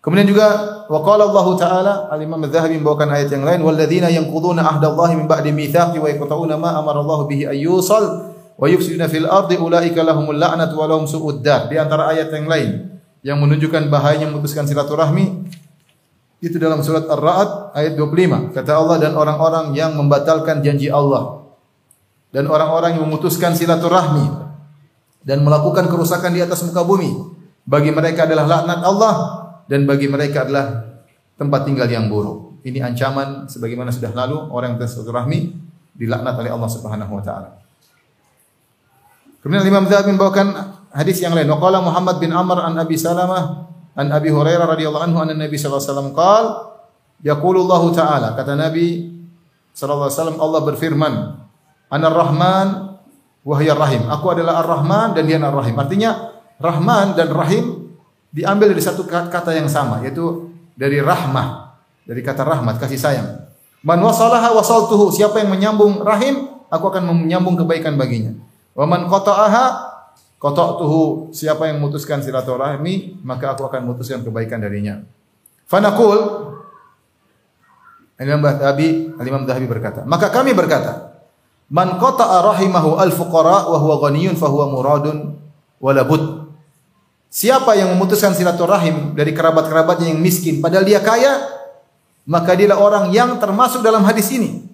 [0.00, 0.48] Kemudian juga
[0.88, 5.52] wa qala Allah taala al-Imam Az-Zahabi membawakan ayat yang lain walladzina yanquduna ahdallahi min ba'di
[5.52, 10.72] mitsaqi wa yaqta'una ma amara Allah bihi ayyusal wa yufsiduna fil ardi ulaika lahumul la'natu
[10.80, 11.68] wa lahum su'ud dar.
[11.68, 12.70] Di antara ayat yang lain
[13.20, 15.44] yang menunjukkan bahayanya memutuskan silaturahmi
[16.40, 18.56] itu dalam surat Ar-Ra'd ayat 25.
[18.56, 21.44] Kata Allah dan orang-orang yang membatalkan janji Allah
[22.32, 24.48] dan orang-orang yang memutuskan silaturahmi
[25.28, 27.12] dan melakukan kerusakan di atas muka bumi.
[27.68, 29.14] Bagi mereka adalah laknat Allah
[29.70, 30.98] dan bagi mereka adalah
[31.38, 32.58] tempat tinggal yang buruk.
[32.66, 35.54] Ini ancaman sebagaimana sudah lalu orang yang silaturahmi
[35.94, 37.54] dilaknat oleh Allah Subhanahu wa taala.
[39.40, 40.52] Kemudian Imam Zahabi membawakan
[40.92, 41.48] hadis yang lain.
[41.48, 45.80] Waqala Muhammad bin Amr an Abi Salamah an Abi Hurairah radhiyallahu anhu anna Nabi sallallahu
[45.80, 46.44] alaihi wasallam qaal
[47.24, 49.08] yaqulullahu taala kata Nabi
[49.72, 51.14] sallallahu alaihi wasallam Allah berfirman
[51.90, 52.68] Anar Rahman
[53.42, 54.02] wa rahim.
[54.06, 55.74] Aku adalah Ar-Rahman dan dia Ar-Rahim.
[55.74, 57.79] Artinya Rahman dan Rahim
[58.30, 61.70] diambil dari satu kata yang sama yaitu dari rahmah
[62.06, 63.28] dari kata rahmat kasih sayang.
[63.80, 68.34] Man wasalaha wasaltuhu siapa yang menyambung rahim aku akan menyambung kebaikan baginya.
[68.74, 69.64] Wa man qata'aha
[70.40, 75.04] qata'tuhu siapa yang memutuskan silaturahmi maka aku akan memutuskan kebaikan darinya.
[75.70, 76.50] Fanaqul
[78.20, 81.14] Imam Dhahabi Imam Dhahabi berkata maka kami berkata
[81.70, 85.38] man qata'a rahimahu al fuqara wa huwa ghaniyun fa huwa muradun
[85.80, 86.49] wala bud
[87.30, 91.46] Siapa yang memutuskan silaturahim dari kerabat-kerabatnya yang miskin padahal dia kaya,
[92.26, 94.66] maka dialah orang yang termasuk dalam hadis ini.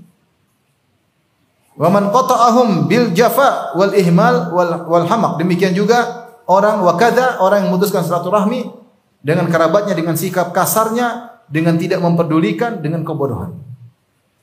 [1.77, 5.37] Wa man qata'ahum bil jafa wal ihmal wal, wal hamaq.
[5.37, 8.73] Demikian juga orang wakada orang yang memutuskan silaturahmi
[9.21, 13.53] dengan kerabatnya dengan sikap kasarnya, dengan tidak memperdulikan, dengan kebodohan.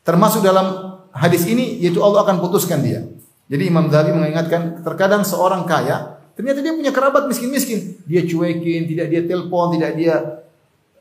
[0.05, 3.09] Termasuk dalam hadis ini yaitu Allah akan putuskan dia.
[3.49, 8.01] Jadi Imam Dhabi mengingatkan terkadang seorang kaya Ternyata dia punya kerabat miskin-miskin.
[8.09, 10.15] Dia cuekin, tidak dia telepon, tidak dia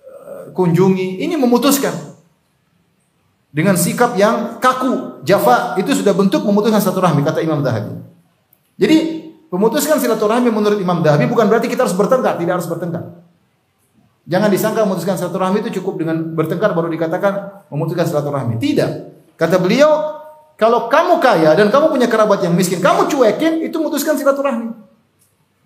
[0.04, 1.24] uh, kunjungi.
[1.24, 2.12] Ini memutuskan.
[3.52, 8.00] Dengan sikap yang kaku, jafa, itu sudah bentuk memutuskan silaturahmi kata Imam Dahabi.
[8.80, 8.96] Jadi,
[9.52, 13.20] memutuskan silaturahmi menurut Imam Dahabi bukan berarti kita harus bertengkar, tidak harus bertengkar.
[14.24, 18.56] Jangan disangka memutuskan silaturahmi itu cukup dengan bertengkar baru dikatakan memutuskan silaturahmi.
[18.56, 18.90] Tidak.
[19.36, 20.22] Kata beliau,
[20.56, 24.91] kalau kamu kaya dan kamu punya kerabat yang miskin, kamu cuekin, itu memutuskan silaturahmi.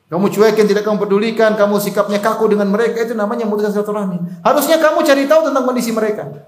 [0.07, 4.23] Kamu cuekin, tidak kamu pedulikan, kamu sikapnya kaku dengan mereka, itu namanya memutuskan silaturahmi.
[4.47, 6.47] Harusnya kamu cari tahu tentang kondisi mereka.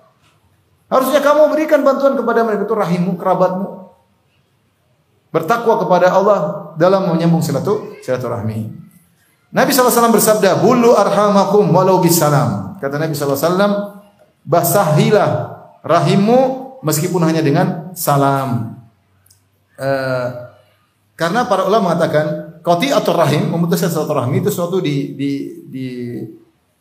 [0.86, 3.66] Harusnya kamu berikan bantuan kepada mereka, itu rahimmu, kerabatmu.
[5.34, 6.38] Bertakwa kepada Allah
[6.78, 8.70] dalam menyambung silaturahmi.
[9.50, 12.78] Nabi SAW bersabda, Bulu arhamakum walau bisalam.
[12.78, 13.98] Kata Nabi SAW,
[14.46, 16.38] basahilah rahimmu
[16.86, 18.78] meskipun hanya dengan salam.
[19.78, 20.48] Uh,
[21.18, 25.30] karena para ulama mengatakan Qati atau rahim, memutuskan silaturahmi itu suatu di, di,
[25.68, 25.86] di,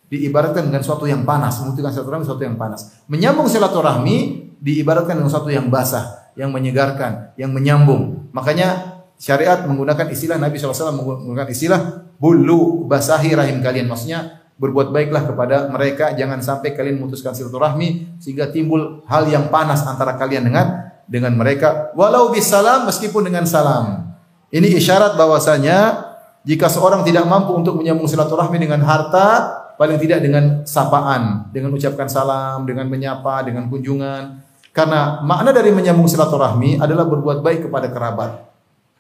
[0.08, 3.04] diibaratkan dengan suatu yang panas, memutuskan silaturahmi suatu yang panas.
[3.12, 8.30] Menyambung silaturahmi diibaratkan dengan suatu yang basah, yang menyegarkan, yang menyambung.
[8.34, 11.80] Makanya syariat menggunakan istilah Nabi SAW menggunakan istilah
[12.18, 13.90] bulu basahi rahim kalian.
[13.90, 19.86] Maksudnya berbuat baiklah kepada mereka, jangan sampai kalian memutuskan silaturahmi sehingga timbul hal yang panas
[19.86, 20.66] antara kalian dengan
[21.06, 21.94] dengan mereka.
[21.94, 24.07] Walau bisalam meskipun dengan salam.
[24.48, 26.08] Ini isyarat bahwasanya
[26.48, 29.28] jika seorang tidak mampu untuk menyambung silaturahmi dengan harta,
[29.76, 34.40] paling tidak dengan sapaan, dengan ucapkan salam, dengan menyapa, dengan kunjungan.
[34.72, 38.48] Karena makna dari menyambung silaturahmi adalah berbuat baik kepada kerabat.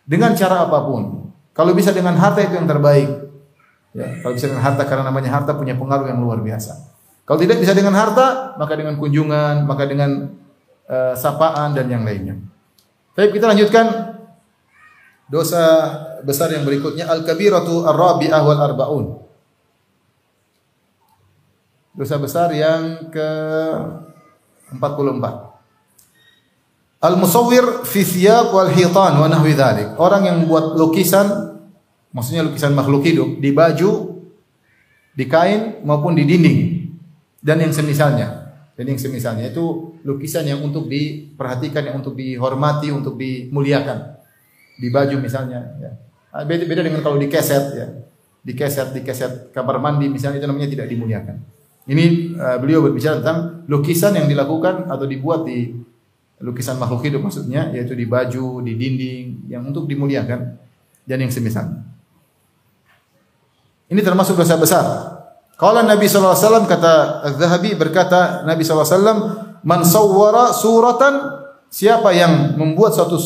[0.04, 1.32] Dengan cara apa pun.
[1.56, 3.10] Kalau bisa dengan harta itu yang terbaik.
[3.96, 6.76] Ya, kalau bisa dengan harta karena namanya harta punya pengaruh yang luar biasa.
[7.24, 10.32] Kalau tidak bisa dengan harta, maka dengan kunjungan, maka dengan
[10.88, 12.40] uh, sapaan dan yang lainnya.
[13.16, 14.17] Baik, kita lanjutkan
[15.28, 15.92] Dosa
[16.24, 19.06] besar yang berikutnya al-kabiratu ar-rabi'ah wal arbaun.
[21.92, 23.30] Dosa besar yang ke
[24.72, 27.04] 44.
[27.04, 30.00] Al-musawwir fi thiyab wal hitan wa nahwi dhalik.
[30.00, 31.60] Orang yang membuat lukisan
[32.16, 34.18] maksudnya lukisan makhluk hidup di baju,
[35.14, 36.90] di kain maupun di dinding
[37.44, 38.48] dan yang semisalnya.
[38.78, 44.17] Dan yang semisalnya itu lukisan yang untuk diperhatikan, yang untuk dihormati, untuk dimuliakan.
[44.78, 45.92] Di baju misalnya ya.
[46.30, 47.88] Ah, Beda, beda dengan kalau di keset ya.
[48.46, 51.36] Di keset, di keset kamar mandi misalnya itu namanya tidak dimuliakan.
[51.88, 55.72] Ini uh, beliau berbicara tentang lukisan yang dilakukan atau dibuat di
[56.38, 60.60] lukisan makhluk hidup maksudnya yaitu di baju, di dinding yang untuk dimuliakan
[61.08, 61.88] dan yang semisalnya.
[63.88, 64.86] Ini termasuk dosa besar.
[65.58, 68.86] Kalau Nabi SAW kata Az-Zahabi berkata Nabi SAW
[69.66, 71.18] man sawwara suratan
[71.72, 73.18] siapa yang membuat suatu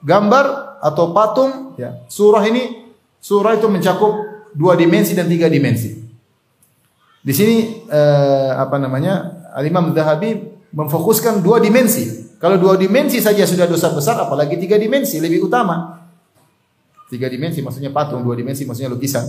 [0.00, 2.92] gambar atau patung ya surah ini
[3.24, 4.12] surah itu mencakup
[4.52, 6.04] dua dimensi dan tiga dimensi.
[7.24, 10.36] Di sini eh, apa namanya Al Imam Zahabi
[10.76, 12.36] memfokuskan dua dimensi.
[12.36, 16.04] Kalau dua dimensi saja sudah dosa besar, apalagi tiga dimensi lebih utama.
[17.08, 19.24] Tiga dimensi maksudnya patung, dua dimensi maksudnya lukisan.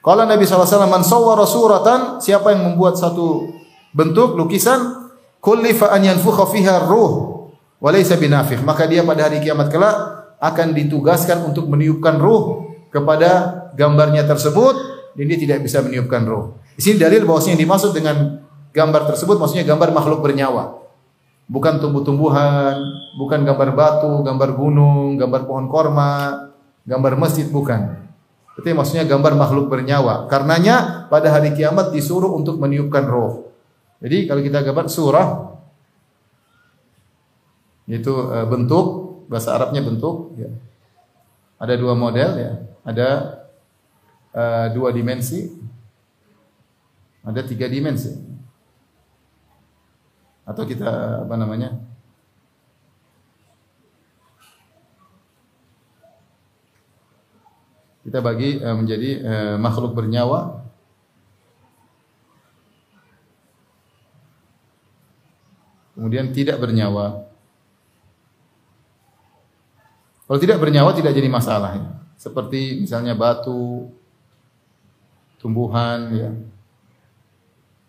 [0.00, 3.52] Kalau Nabi SAW man sawwara suratan, siapa yang membuat satu
[3.92, 5.10] bentuk lukisan,
[5.42, 7.12] kullifa an yanfukha fiha ruh
[7.76, 8.62] wa laysa binafikh.
[8.64, 14.74] Maka dia pada hari kiamat kelak akan ditugaskan untuk meniupkan ruh kepada gambarnya tersebut
[15.16, 16.56] dan dia tidak bisa meniupkan ruh.
[16.76, 18.44] Di sini dalil bahwasanya yang dimaksud dengan
[18.76, 20.84] gambar tersebut maksudnya gambar makhluk bernyawa.
[21.46, 22.76] Bukan tumbuh-tumbuhan,
[23.16, 26.50] bukan gambar batu, gambar gunung, gambar pohon korma,
[26.84, 28.02] gambar masjid bukan.
[28.56, 30.26] Itu maksudnya gambar makhluk bernyawa.
[30.26, 33.52] Karenanya pada hari kiamat disuruh untuk meniupkan roh.
[34.00, 35.28] Jadi kalau kita gambar surah
[37.86, 40.50] itu e, bentuk bahasa Arabnya bentuk ya.
[41.58, 42.52] Ada dua model ya.
[42.86, 43.08] Ada
[44.32, 45.50] uh, dua dimensi.
[47.26, 48.14] Ada tiga dimensi.
[50.46, 51.74] Atau kita apa namanya?
[58.06, 60.62] kita bagi uh, menjadi uh, makhluk bernyawa
[65.98, 67.25] kemudian tidak bernyawa
[70.26, 71.86] kalau tidak bernyawa tidak jadi masalah ya.
[72.18, 73.90] seperti misalnya batu
[75.38, 76.30] tumbuhan ya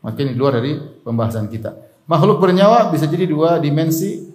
[0.06, 1.74] makin di luar dari pembahasan kita
[2.06, 4.30] makhluk bernyawa bisa jadi dua dimensi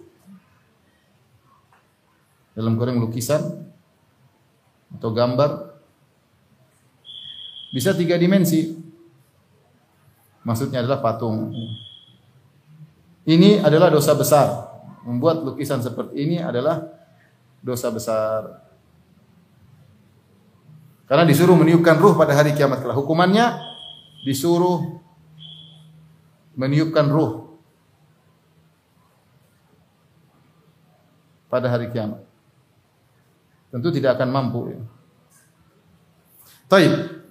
[2.52, 3.40] dalam kurang lukisan
[4.92, 5.72] atau gambar
[7.72, 8.76] bisa tiga dimensi.
[10.44, 11.56] Maksudnya adalah patung.
[13.24, 14.68] Ini adalah dosa besar.
[15.08, 16.84] Membuat lukisan seperti ini adalah
[17.62, 18.66] dosa besar.
[21.06, 22.98] Karena disuruh meniupkan ruh pada hari kiamat kelak.
[22.98, 23.54] Hukumannya
[24.26, 24.98] disuruh
[26.58, 27.56] meniupkan ruh
[31.52, 32.24] pada hari kiamat.
[33.72, 34.72] Tentu tidak akan mampu.
[34.72, 34.80] Ya.
[36.68, 37.21] Taib.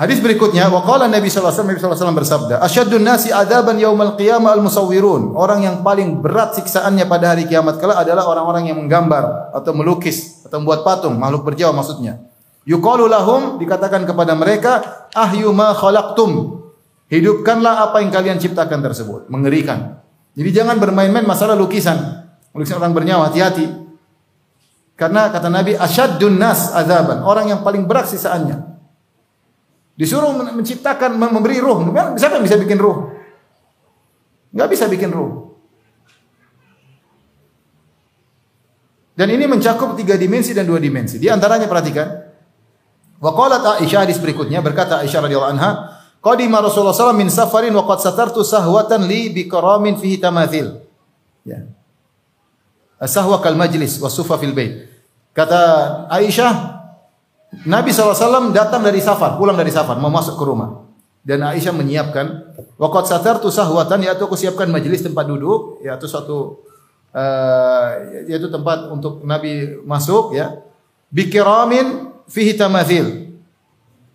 [0.00, 5.60] Hadis berikutnya, waqala Nabi sallallahu alaihi wasallam, bersabda, "Asyaddun nasi adaban yaumal qiyamah al-musawwirun." Orang
[5.60, 10.56] yang paling berat siksaannya pada hari kiamat kelak adalah orang-orang yang menggambar atau melukis atau
[10.56, 12.16] membuat patung, makhluk berjiwa maksudnya.
[12.64, 14.80] Yuqalu lahum dikatakan kepada mereka,
[15.12, 16.64] "Ahyu ma khalaqtum."
[17.12, 19.28] Hidupkanlah apa yang kalian ciptakan tersebut.
[19.28, 20.00] Mengerikan.
[20.32, 22.24] Jadi jangan bermain-main masalah lukisan.
[22.56, 23.68] Lukisan orang bernyawa, hati-hati.
[24.96, 28.69] Karena kata Nabi, "Asyaddun nas adaban." Orang yang paling berat siksaannya.
[30.00, 31.92] Disuruh menciptakan, memberi ruh.
[32.16, 33.12] Siapa yang bisa bikin ruh?
[34.56, 35.52] Enggak bisa bikin ruh.
[39.12, 41.20] Dan ini mencakup tiga dimensi dan dua dimensi.
[41.20, 42.08] Di antaranya perhatikan.
[43.20, 47.84] Wa qalat Aisyah hadis berikutnya berkata Aisyah radhiyallahu anha, qadima Rasulullah SAW min safarin wa
[47.84, 50.80] qad satartu sahwatan li bi karamin fihi tamathil.
[51.44, 51.68] Ya.
[52.96, 54.88] As-sahwa kal majlis wa sufa fil bait.
[55.36, 55.60] Kata
[56.08, 56.79] Aisyah,
[57.50, 60.86] Nabi SAW datang dari safar, pulang dari safar, mau masuk ke rumah.
[61.20, 62.26] Dan Aisyah menyiapkan,
[62.80, 66.64] Waqat satar tu sahwatan, yaitu aku siapkan majelis tempat duduk, yaitu suatu
[67.12, 67.88] uh,
[68.24, 70.56] yaitu tempat untuk Nabi masuk ya.
[71.12, 73.36] Bikiramin fihi tamathil.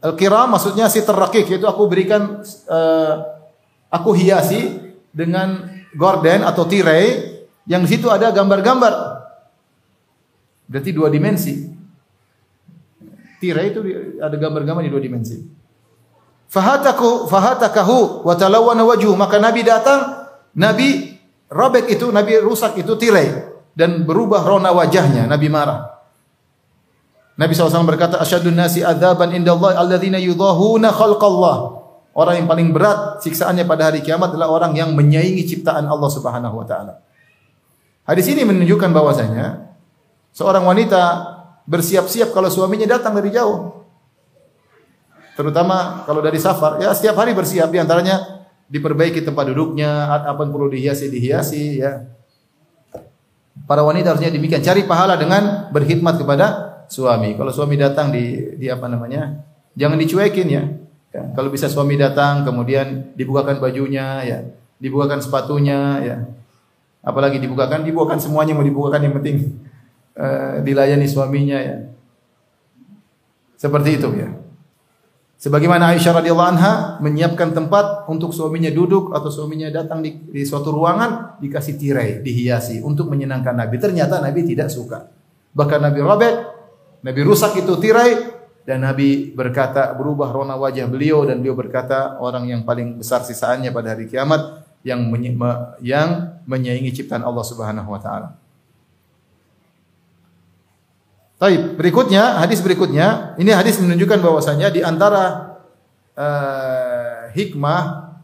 [0.01, 3.13] Al-kiram maksudnya si rakik, yaitu aku berikan uh,
[3.91, 4.81] aku hiasi
[5.13, 7.37] dengan gorden atau tirai
[7.69, 8.93] yang di situ ada gambar-gambar.
[10.65, 11.74] Berarti dua dimensi
[13.45, 13.85] tirai itu
[14.17, 15.37] ada gambar-gambar di dua dimensi.
[16.49, 21.13] Fahataku fahatakahu wa talawwana wajhu maka Nabi datang Nabi
[21.53, 25.93] robek itu Nabi rusak itu tirai dan berubah rona wajahnya Nabi marah.
[27.35, 31.83] Nabi SAW berkata asyadun nasi adzaban indallah alladzina yudahuna khalqallah.
[32.15, 36.63] Orang yang paling berat siksaannya pada hari kiamat adalah orang yang menyaingi ciptaan Allah Subhanahu
[36.63, 37.03] wa taala.
[38.07, 39.75] Hadis ini menunjukkan bahwasanya
[40.31, 41.34] seorang wanita
[41.65, 43.85] bersiap-siap kalau suaminya datang dari jauh.
[45.35, 50.51] Terutama kalau dari safar, ya setiap hari bersiap di antaranya diperbaiki tempat duduknya, apa yang
[50.53, 52.07] perlu dihiasi dihiasi ya.
[53.65, 56.45] Para wanita harusnya demikian, cari pahala dengan berkhidmat kepada
[56.87, 57.33] suami.
[57.35, 59.43] Kalau suami datang di di apa namanya?
[59.75, 60.63] Jangan dicuekin ya.
[61.11, 61.23] ya.
[61.35, 64.39] Kalau bisa suami datang kemudian dibukakan bajunya ya,
[64.79, 66.17] dibukakan sepatunya ya.
[67.05, 69.65] Apalagi dibukakan, dibukakan semuanya mau dibukakan yang penting
[70.17, 71.77] uh, dilayani suaminya ya.
[73.55, 74.29] Seperti itu ya.
[75.35, 80.71] Sebagaimana Aisyah radhiyallahu anha menyiapkan tempat untuk suaminya duduk atau suaminya datang di, di suatu
[80.71, 83.75] ruangan dikasih tirai, dihiasi untuk menyenangkan Nabi.
[83.77, 85.11] Ternyata Nabi tidak suka.
[85.51, 86.35] Bahkan Nabi robek,
[87.03, 88.15] Nabi rusak itu tirai
[88.65, 93.69] dan Nabi berkata berubah rona wajah beliau dan beliau berkata orang yang paling besar sisaannya
[93.69, 95.37] pada hari kiamat yang menye,
[95.83, 98.44] yang menyaingi ciptaan Allah Subhanahu wa taala.
[101.35, 101.75] Taib.
[101.75, 105.55] Berikutnya, hadis berikutnya, ini hadis menunjukkan bahwasanya di antara
[106.15, 108.15] uh, hikmah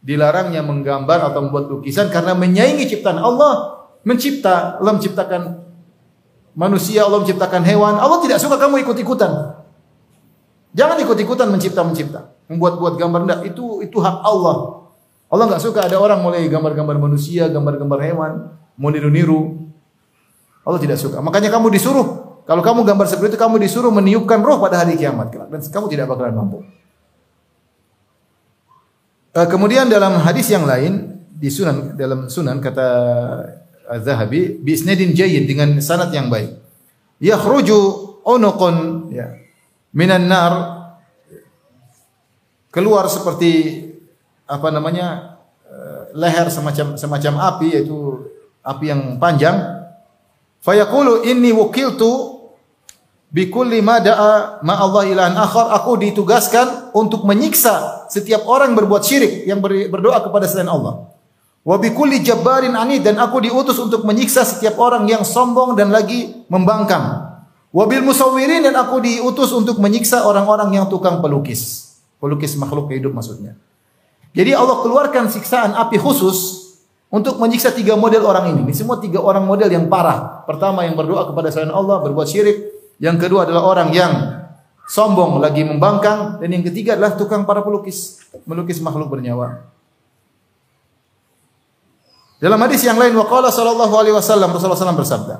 [0.00, 5.42] dilarangnya menggambar atau membuat lukisan karena menyaingi ciptaan Allah mencipta, Allah menciptakan
[6.54, 7.98] manusia, Allah menciptakan hewan.
[7.98, 9.60] Allah tidak suka kamu ikut-ikutan.
[10.70, 13.40] Jangan ikut-ikutan mencipta-mencipta, membuat-buat gambar enggak.
[13.50, 14.86] Itu itu hak Allah.
[15.26, 18.32] Allah nggak suka ada orang mulai gambar-gambar manusia, gambar-gambar hewan,
[18.78, 19.66] mau niru-niru.
[20.62, 21.18] Allah tidak suka.
[21.18, 25.30] Makanya kamu disuruh kalau kamu gambar seperti itu, kamu disuruh meniupkan roh pada hari kiamat
[25.30, 26.58] dan kamu tidak bakalan mampu.
[29.30, 32.88] Uh, kemudian dalam hadis yang lain di Sunan dalam Sunan kata
[33.86, 36.58] Az-Zahabi bisnadin jayyid dengan sanad yang baik.
[37.22, 37.78] Yakhruju
[38.26, 39.30] unuqun ya
[39.94, 40.54] minan nar
[42.74, 43.78] keluar seperti
[44.50, 45.38] apa namanya
[45.70, 48.26] uh, leher semacam semacam api yaitu
[48.66, 49.86] api yang panjang.
[50.66, 52.29] Fayaqulu inni wukiltu
[53.30, 59.46] Bikulli ma da'a ma Allah ilahan akhar aku ditugaskan untuk menyiksa setiap orang berbuat syirik
[59.46, 61.14] yang berdoa kepada selain Allah.
[61.62, 66.42] Wa bikulli jabbarin anid dan aku diutus untuk menyiksa setiap orang yang sombong dan lagi
[66.50, 67.30] membangkang.
[67.70, 71.94] Wa bil musawwirin dan aku diutus untuk menyiksa orang-orang yang tukang pelukis.
[72.18, 73.54] Pelukis makhluk hidup maksudnya.
[74.34, 76.66] Jadi Allah keluarkan siksaan api khusus
[77.06, 78.66] untuk menyiksa tiga model orang ini.
[78.66, 80.42] Ini semua tiga orang model yang parah.
[80.50, 82.79] Pertama yang berdoa kepada selain Allah, berbuat syirik.
[83.00, 84.12] Yang kedua adalah orang yang
[84.84, 89.64] sombong lagi membangkang dan yang ketiga adalah tukang para pelukis, melukis makhluk bernyawa.
[92.40, 95.34] Dalam hadis yang lain waqala sallallahu alaihi wasallam Rasulullah SAW bersabda,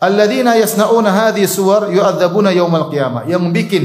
[0.00, 3.84] "Alladzina yasnauna hadhihi suwar yu'adzabuna yaumal qiyamah." Yang bikin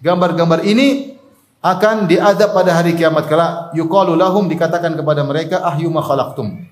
[0.00, 1.16] gambar-gambar ini
[1.60, 6.64] akan diadab pada hari kiamat kala yuqalu lahum dikatakan kepada mereka ahyu ma khalaqtum.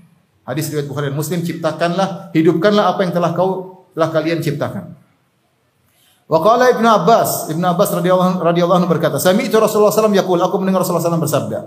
[0.44, 5.03] Hadis riwayat Bukhari dan Muslim ciptakanlah, hidupkanlah apa yang telah kau telah kalian ciptakan.
[6.24, 10.56] Wa qala Ibnu Abbas, Ibnu Abbas radhiyallahu radhiyallahu anhu berkata, "Sami'tu Rasulullah SAW yaqul, aku
[10.56, 11.58] mendengar Rasulullah SAW bersabda,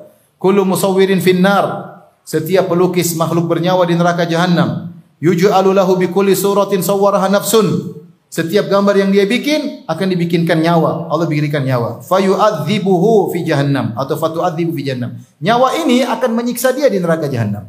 [0.41, 1.95] "Kullu musawwirin finnar."
[2.27, 4.91] Setiap pelukis makhluk bernyawa di neraka jahanam,
[5.23, 7.95] yuj'alu lahu bi kulli suratin sawwaraha nafsun.
[8.27, 11.07] Setiap gambar yang dia bikin akan dibikinkan nyawa.
[11.07, 12.03] Allah berikan nyawa.
[12.03, 15.15] Fayu'adzibuhu fi jahannam atau fatu'adzibu fi jahannam.
[15.39, 17.63] Nyawa ini akan menyiksa dia di neraka jahanam.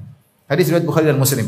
[0.50, 1.46] Hadis riwayat Bukhari dan Muslim.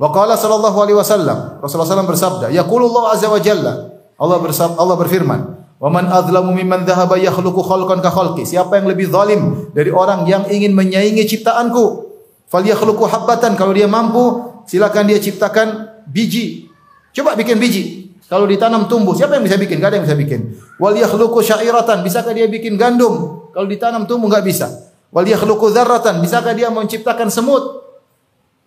[0.00, 5.00] Wa qala sallallahu alaihi wasallam, Rasulullah SAW bersabda, yaqulullahu azza wa jalla, Allah bersab, Allah
[5.00, 5.40] berfirman,
[5.80, 10.28] "Wa man adzlamu mimman dhahaba yakhluqu khalqan ka khalqi." Siapa yang lebih zalim dari orang
[10.28, 12.12] yang ingin menyaingi ciptaanku?
[12.52, 16.68] Falyakhluqu habbatan kalau dia mampu, silakan dia ciptakan biji.
[17.16, 18.12] Coba bikin biji.
[18.26, 19.82] Kalau ditanam tumbuh, siapa yang bisa bikin?
[19.82, 20.54] Gak ada yang bisa bikin.
[20.78, 23.46] Wal yakhluqu syairatan, bisakah dia bikin gandum?
[23.50, 24.66] Kalau ditanam tumbuh enggak bisa.
[25.10, 27.86] Wal yakhluqu dzarratan, bisakah dia menciptakan semut?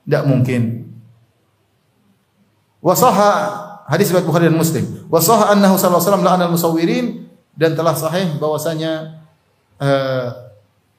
[0.03, 0.91] Tidak mungkin.
[2.83, 3.31] Wasaha
[3.87, 5.07] hadis riwayat Bukhari dan Muslim.
[5.07, 7.05] Wa sahha annahu sallallahu alaihi wasallam la'anal musawwirin
[7.53, 9.21] dan telah sahih bahwasanya
[9.77, 10.27] uh,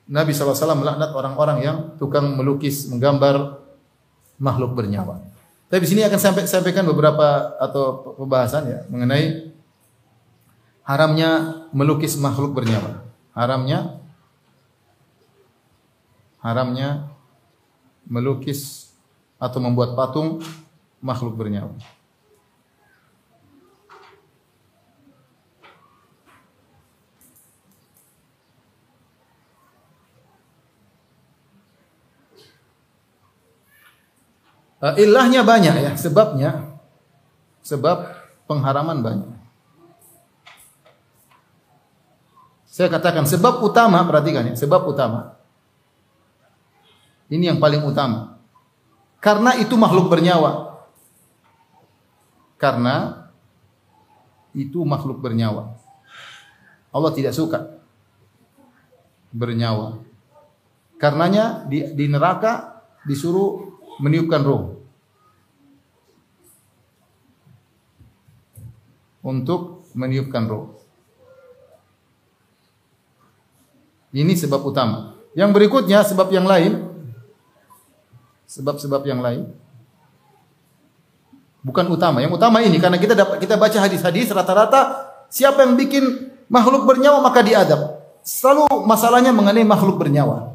[0.05, 3.57] Nabi SAW melaknat orang-orang yang tukang melukis, menggambar
[4.37, 5.24] makhluk bernyawa.
[5.72, 9.49] Tapi di sini akan sampai sampaikan beberapa atau pembahasan ya mengenai
[10.85, 13.01] haramnya melukis makhluk bernyawa.
[13.32, 13.99] Haramnya
[16.45, 17.09] haramnya
[18.05, 18.93] melukis
[19.41, 20.45] atau membuat patung
[21.01, 21.72] makhluk bernyawa.
[34.85, 36.76] Uh, ilahnya banyak ya, sebabnya
[37.64, 38.05] sebab
[38.45, 39.32] pengharaman banyak.
[42.68, 45.41] Saya katakan sebab utama, perhatikan ya, sebab utama.
[47.32, 48.37] Ini yang paling utama.
[49.24, 50.85] karena itu makhluk bernyawa.
[52.61, 53.24] Karena
[54.53, 55.80] itu makhluk bernyawa.
[56.93, 57.80] Allah tidak suka
[59.32, 59.97] bernyawa.
[61.01, 64.80] Karenanya di, di neraka disuruh meniupkan roh.
[69.24, 70.76] Untuk meniupkan roh.
[74.14, 75.18] Ini sebab utama.
[75.34, 76.86] Yang berikutnya sebab yang lain
[78.47, 79.51] sebab-sebab yang lain
[81.66, 82.22] bukan utama.
[82.22, 87.18] Yang utama ini karena kita dapat kita baca hadis-hadis rata-rata siapa yang bikin makhluk bernyawa
[87.18, 87.99] maka diadab.
[88.22, 90.53] Selalu masalahnya mengenai makhluk bernyawa.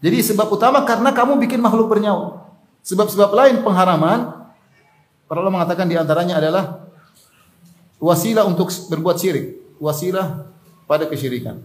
[0.00, 2.44] Jadi sebab utama karena kamu bikin makhluk bernyawa.
[2.86, 4.46] Sebab-sebab lain pengharaman
[5.26, 6.86] para ulama mengatakan di antaranya adalah
[7.98, 10.46] wasilah untuk berbuat syirik, wasilah
[10.86, 11.58] pada kesyirikan.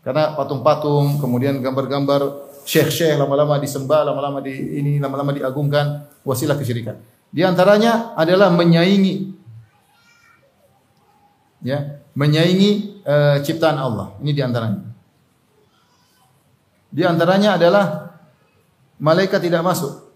[0.00, 6.96] Karena patung-patung, kemudian gambar-gambar syekh-syekh lama-lama disembah, lama-lama di ini lama-lama diagungkan, wasilah kesyirikan.
[7.30, 9.36] Di antaranya adalah menyaingi
[11.62, 14.16] ya, menyaingi uh, ciptaan Allah.
[14.18, 14.89] Ini di antaranya.
[16.90, 18.18] Di antaranya adalah
[18.98, 20.10] malaikat tidak masuk.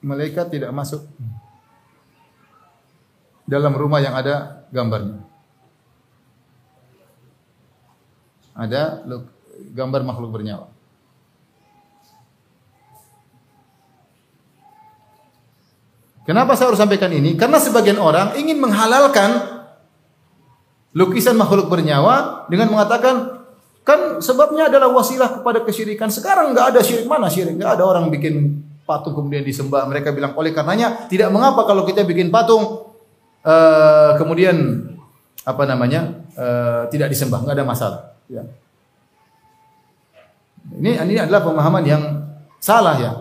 [0.00, 1.04] Malaikat tidak masuk
[3.44, 5.20] dalam rumah yang ada gambarnya.
[8.58, 9.04] Ada
[9.72, 10.68] gambar makhluk bernyawa.
[16.28, 17.40] Kenapa saya harus sampaikan ini?
[17.40, 19.64] Karena sebagian orang ingin menghalalkan
[20.92, 23.37] lukisan makhluk bernyawa dengan mengatakan
[23.88, 26.12] kan sebabnya adalah wasilah kepada kesyirikan.
[26.12, 27.56] Sekarang nggak ada syirik mana syirik?
[27.56, 29.88] Nggak ada orang bikin patung kemudian disembah.
[29.88, 32.92] Mereka bilang oleh karenanya tidak mengapa kalau kita bikin patung
[33.48, 34.84] uh, kemudian
[35.48, 38.00] apa namanya uh, tidak disembah, nggak ada masalah.
[38.28, 38.44] Ya.
[40.68, 42.02] Ini ini adalah pemahaman yang
[42.60, 43.12] salah ya.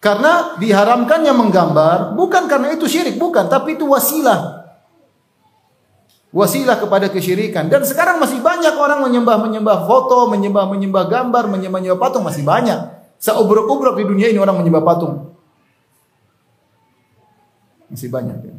[0.00, 4.65] Karena diharamkannya menggambar bukan karena itu syirik, bukan, tapi itu wasilah.
[6.36, 7.72] Wasilah kepada kesyirikan.
[7.72, 12.76] Dan sekarang masih banyak orang menyembah-menyembah foto, menyembah-menyembah gambar, menyembah-menyembah patung masih banyak.
[13.16, 15.32] Seubruk-ubruk di dunia ini orang menyembah patung.
[17.88, 18.54] Masih banyak ya.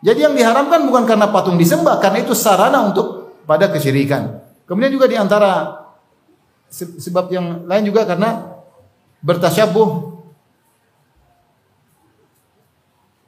[0.00, 4.40] Jadi yang diharamkan bukan karena patung disembah, karena itu sarana untuk pada kesyirikan.
[4.64, 5.84] Kemudian juga di antara
[6.72, 8.56] sebab yang lain juga karena
[9.20, 10.16] bertasyabuh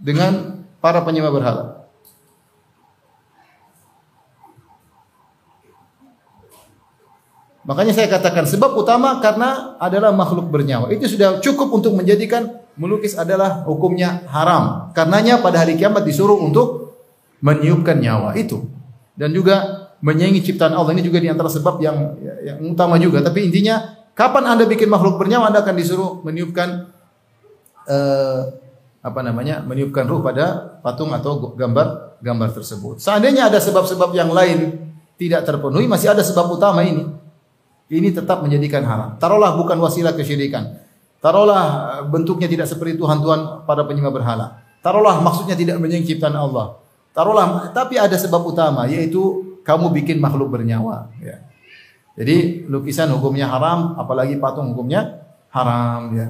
[0.00, 1.81] dengan para penyembah berhala.
[7.62, 10.90] Makanya saya katakan sebab utama karena adalah makhluk bernyawa.
[10.90, 14.90] Itu sudah cukup untuk menjadikan melukis adalah hukumnya haram.
[14.90, 16.98] Karenanya pada hari kiamat disuruh untuk
[17.38, 18.66] meniupkan nyawa itu.
[19.14, 23.22] Dan juga menyaingi ciptaan Allah ini juga di antara sebab yang yang utama juga.
[23.22, 26.90] Tapi intinya kapan Anda bikin makhluk bernyawa Anda akan disuruh meniupkan
[27.86, 28.40] uh,
[29.06, 29.62] apa namanya?
[29.62, 32.98] meniupkan ruh pada patung atau gambar gambar tersebut.
[32.98, 37.22] Seandainya ada sebab-sebab yang lain tidak terpenuhi, masih ada sebab utama ini
[37.92, 39.20] ini tetap menjadikan haram.
[39.20, 40.80] Taruhlah bukan wasilah kesyirikan.
[41.20, 41.62] Taruhlah
[42.00, 44.46] eh, bentuknya tidak seperti Tuhan-Tuhan pada penyembah berhala.
[44.80, 46.80] Taruhlah maksudnya tidak menyaingi ciptaan Allah.
[47.12, 51.12] Taruhlah tapi ada sebab utama yaitu kamu bikin makhluk bernyawa.
[51.20, 51.44] Ya.
[52.16, 55.22] Jadi lukisan hukumnya haram, apalagi patung hukumnya
[55.52, 56.12] haram.
[56.16, 56.28] Ya.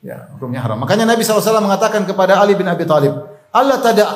[0.00, 0.80] Ya, hukumnya haram.
[0.80, 3.12] Makanya Nabi SAW mengatakan kepada Ali bin Abi Thalib,
[3.52, 4.06] Allah tada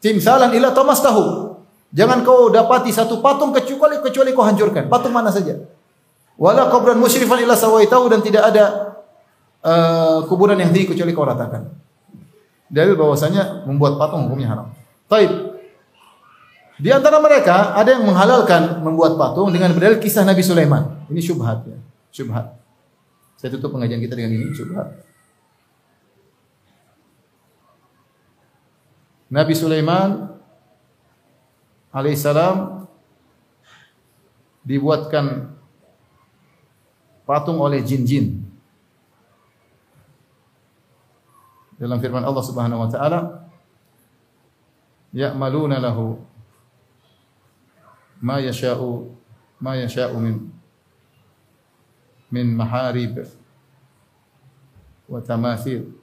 [0.00, 1.54] timsalan ila tamas tahu.
[1.92, 4.88] Jangan kau dapati satu patung kecuali kecuali kau hancurkan.
[4.88, 5.75] Patung mana saja.
[6.36, 8.64] Wala qabran musyrifan illa sawaitahu dan tidak ada
[9.64, 11.72] uh, kuburan yang tinggi kecuali kau ratakan.
[12.68, 14.68] Dalil bahwasanya membuat patung hukumnya haram.
[15.08, 15.32] Taib.
[16.76, 21.08] Di antara mereka ada yang menghalalkan membuat patung dengan berdalil kisah Nabi Sulaiman.
[21.08, 21.78] Ini syubhat ya.
[22.12, 22.52] Syubhat.
[23.40, 24.92] Saya tutup pengajian kita dengan ini syubhat.
[29.32, 30.36] Nabi Sulaiman
[31.96, 32.86] alaihissalam
[34.62, 35.55] dibuatkan
[37.26, 38.40] patung oleh jin-jin.
[41.76, 43.20] Dalam firman Allah Subhanahu wa taala,
[45.12, 46.16] "Ya'maluna lahu
[48.22, 49.12] ma yasha'u
[49.60, 50.48] ma yasha'u min
[52.32, 53.28] min maharib
[55.06, 55.94] wa tamathil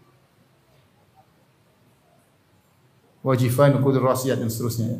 [3.24, 5.00] wa jifan qudur rasiyat dan seterusnya.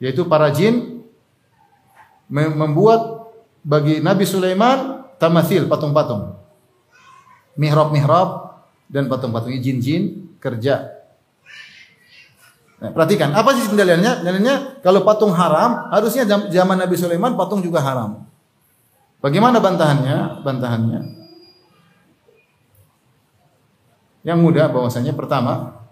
[0.00, 1.04] Yaitu para jin
[2.28, 3.32] membuat
[3.64, 6.38] bagi Nabi Sulaiman tamathil patung-patung.
[7.54, 8.60] Mihrab-mihrab
[8.90, 10.90] dan patung-patung jin-jin kerja.
[12.82, 14.20] Nah, perhatikan, apa sih dalilnya?
[14.20, 18.26] Dalilnya kalau patung haram, harusnya zaman Nabi Sulaiman patung juga haram.
[19.22, 20.44] Bagaimana bantahannya?
[20.44, 21.24] Bantahannya
[24.24, 25.84] yang mudah bahwasanya pertama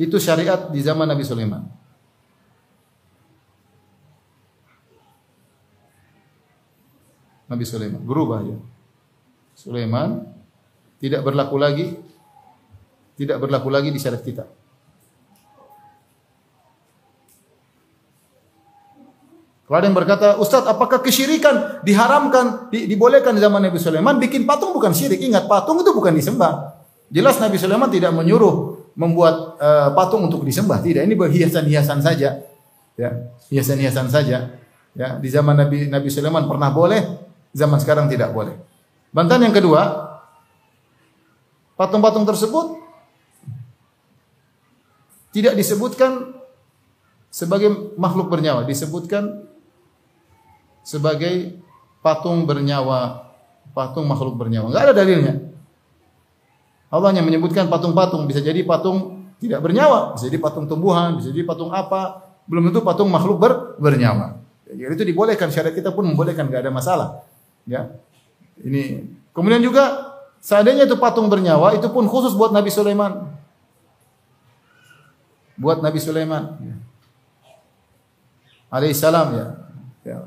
[0.00, 1.68] itu syariat di zaman Nabi Sulaiman.
[7.46, 8.58] Nabi Sulaiman berubah ya.
[9.56, 10.26] Sulaiman
[10.98, 11.86] tidak berlaku lagi
[13.16, 14.44] tidak berlaku lagi di syariat kita.
[19.66, 24.14] Kalau ada yang berkata, Ustaz, apakah kesyirikan diharamkan, di, dibolehkan di zaman Nabi Sulaiman?
[24.14, 25.18] Bikin patung bukan syirik.
[25.18, 26.86] Ingat, patung itu bukan disembah.
[27.10, 30.78] Jelas Nabi Sulaiman tidak menyuruh membuat uh, patung untuk disembah.
[30.78, 32.46] Tidak, ini hiasan-hiasan saja.
[32.94, 33.10] Ya,
[33.50, 34.54] hiasan-hiasan saja.
[34.94, 37.25] Ya, di zaman Nabi Nabi Sulaiman pernah boleh,
[37.56, 38.52] zaman sekarang tidak boleh.
[39.16, 40.12] Bantahan yang kedua,
[41.80, 42.76] patung-patung tersebut
[45.32, 46.36] tidak disebutkan
[47.32, 49.48] sebagai makhluk bernyawa, disebutkan
[50.84, 51.56] sebagai
[52.04, 53.32] patung bernyawa,
[53.72, 54.68] patung makhluk bernyawa.
[54.68, 55.34] Enggak ada dalilnya.
[56.92, 61.44] Allah hanya menyebutkan patung-patung, bisa jadi patung tidak bernyawa, bisa jadi patung tumbuhan, bisa jadi
[61.44, 64.40] patung apa, belum tentu patung makhluk ber, bernyawa.
[64.64, 67.08] Jadi itu dibolehkan, syariat kita pun membolehkan, enggak ada masalah.
[67.66, 67.92] Ya.
[68.62, 69.04] Ini
[69.34, 73.34] kemudian juga seandainya itu patung bernyawa, itu pun khusus buat Nabi Sulaiman.
[75.58, 76.56] Buat Nabi Sulaiman.
[76.62, 76.76] Ya.
[78.70, 79.46] Alaihissalam ya.
[80.06, 80.18] ya.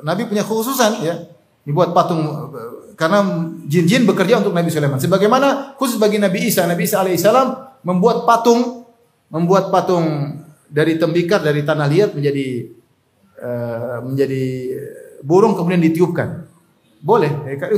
[0.00, 1.28] Nabi punya khususan ya.
[1.66, 2.24] Dibuat patung
[2.98, 3.22] karena
[3.68, 4.98] jin-jin bekerja untuk Nabi Sulaiman.
[4.98, 8.88] Sebagaimana khusus bagi Nabi Isa, Nabi Isa alaihissalam membuat patung
[9.28, 10.34] membuat patung
[10.66, 12.48] dari tembikar dari tanah liat menjadi
[13.38, 14.44] uh, menjadi
[15.22, 16.47] burung kemudian ditiupkan.
[16.98, 17.30] Boleh,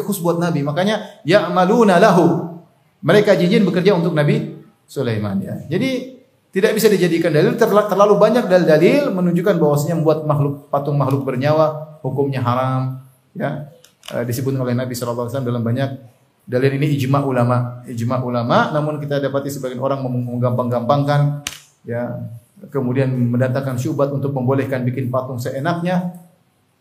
[0.05, 0.65] khusus buat Nabi.
[0.65, 2.59] Makanya ya'maluna lahu.
[3.01, 5.57] Mereka jin-jin bekerja untuk Nabi Sulaiman ya.
[5.69, 11.99] Jadi tidak bisa dijadikan dalil terlalu banyak dalil-dalil menunjukkan bahwasanya membuat makhluk patung makhluk bernyawa
[12.03, 13.07] hukumnya haram
[13.39, 13.71] ya
[14.11, 15.95] e, disebut oleh Nabi SAW dalam banyak
[16.51, 21.47] dalil ini ijma ulama ijma ulama namun kita dapati sebagian orang menggampang-gampangkan
[21.87, 22.19] ya
[22.75, 26.19] kemudian mendatangkan syubhat untuk membolehkan bikin patung seenaknya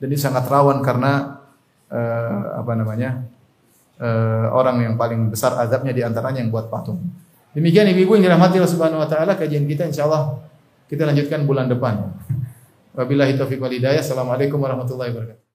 [0.01, 1.38] dan ini sangat rawan karena
[1.89, 3.25] uh, apa namanya
[3.99, 7.01] uh, orang yang paling besar azabnya di antaranya yang buat patung
[7.49, 10.37] Demikian ibu-ibu yang dirahmati Allah Subhanahu wa taala kajian kita insyaallah
[10.85, 12.13] kita lanjutkan bulan depan.
[12.93, 14.05] Wabillahi taufiq wal hidayah.
[14.05, 15.48] Assalamualaikum warahmatullahi wabarakatuh.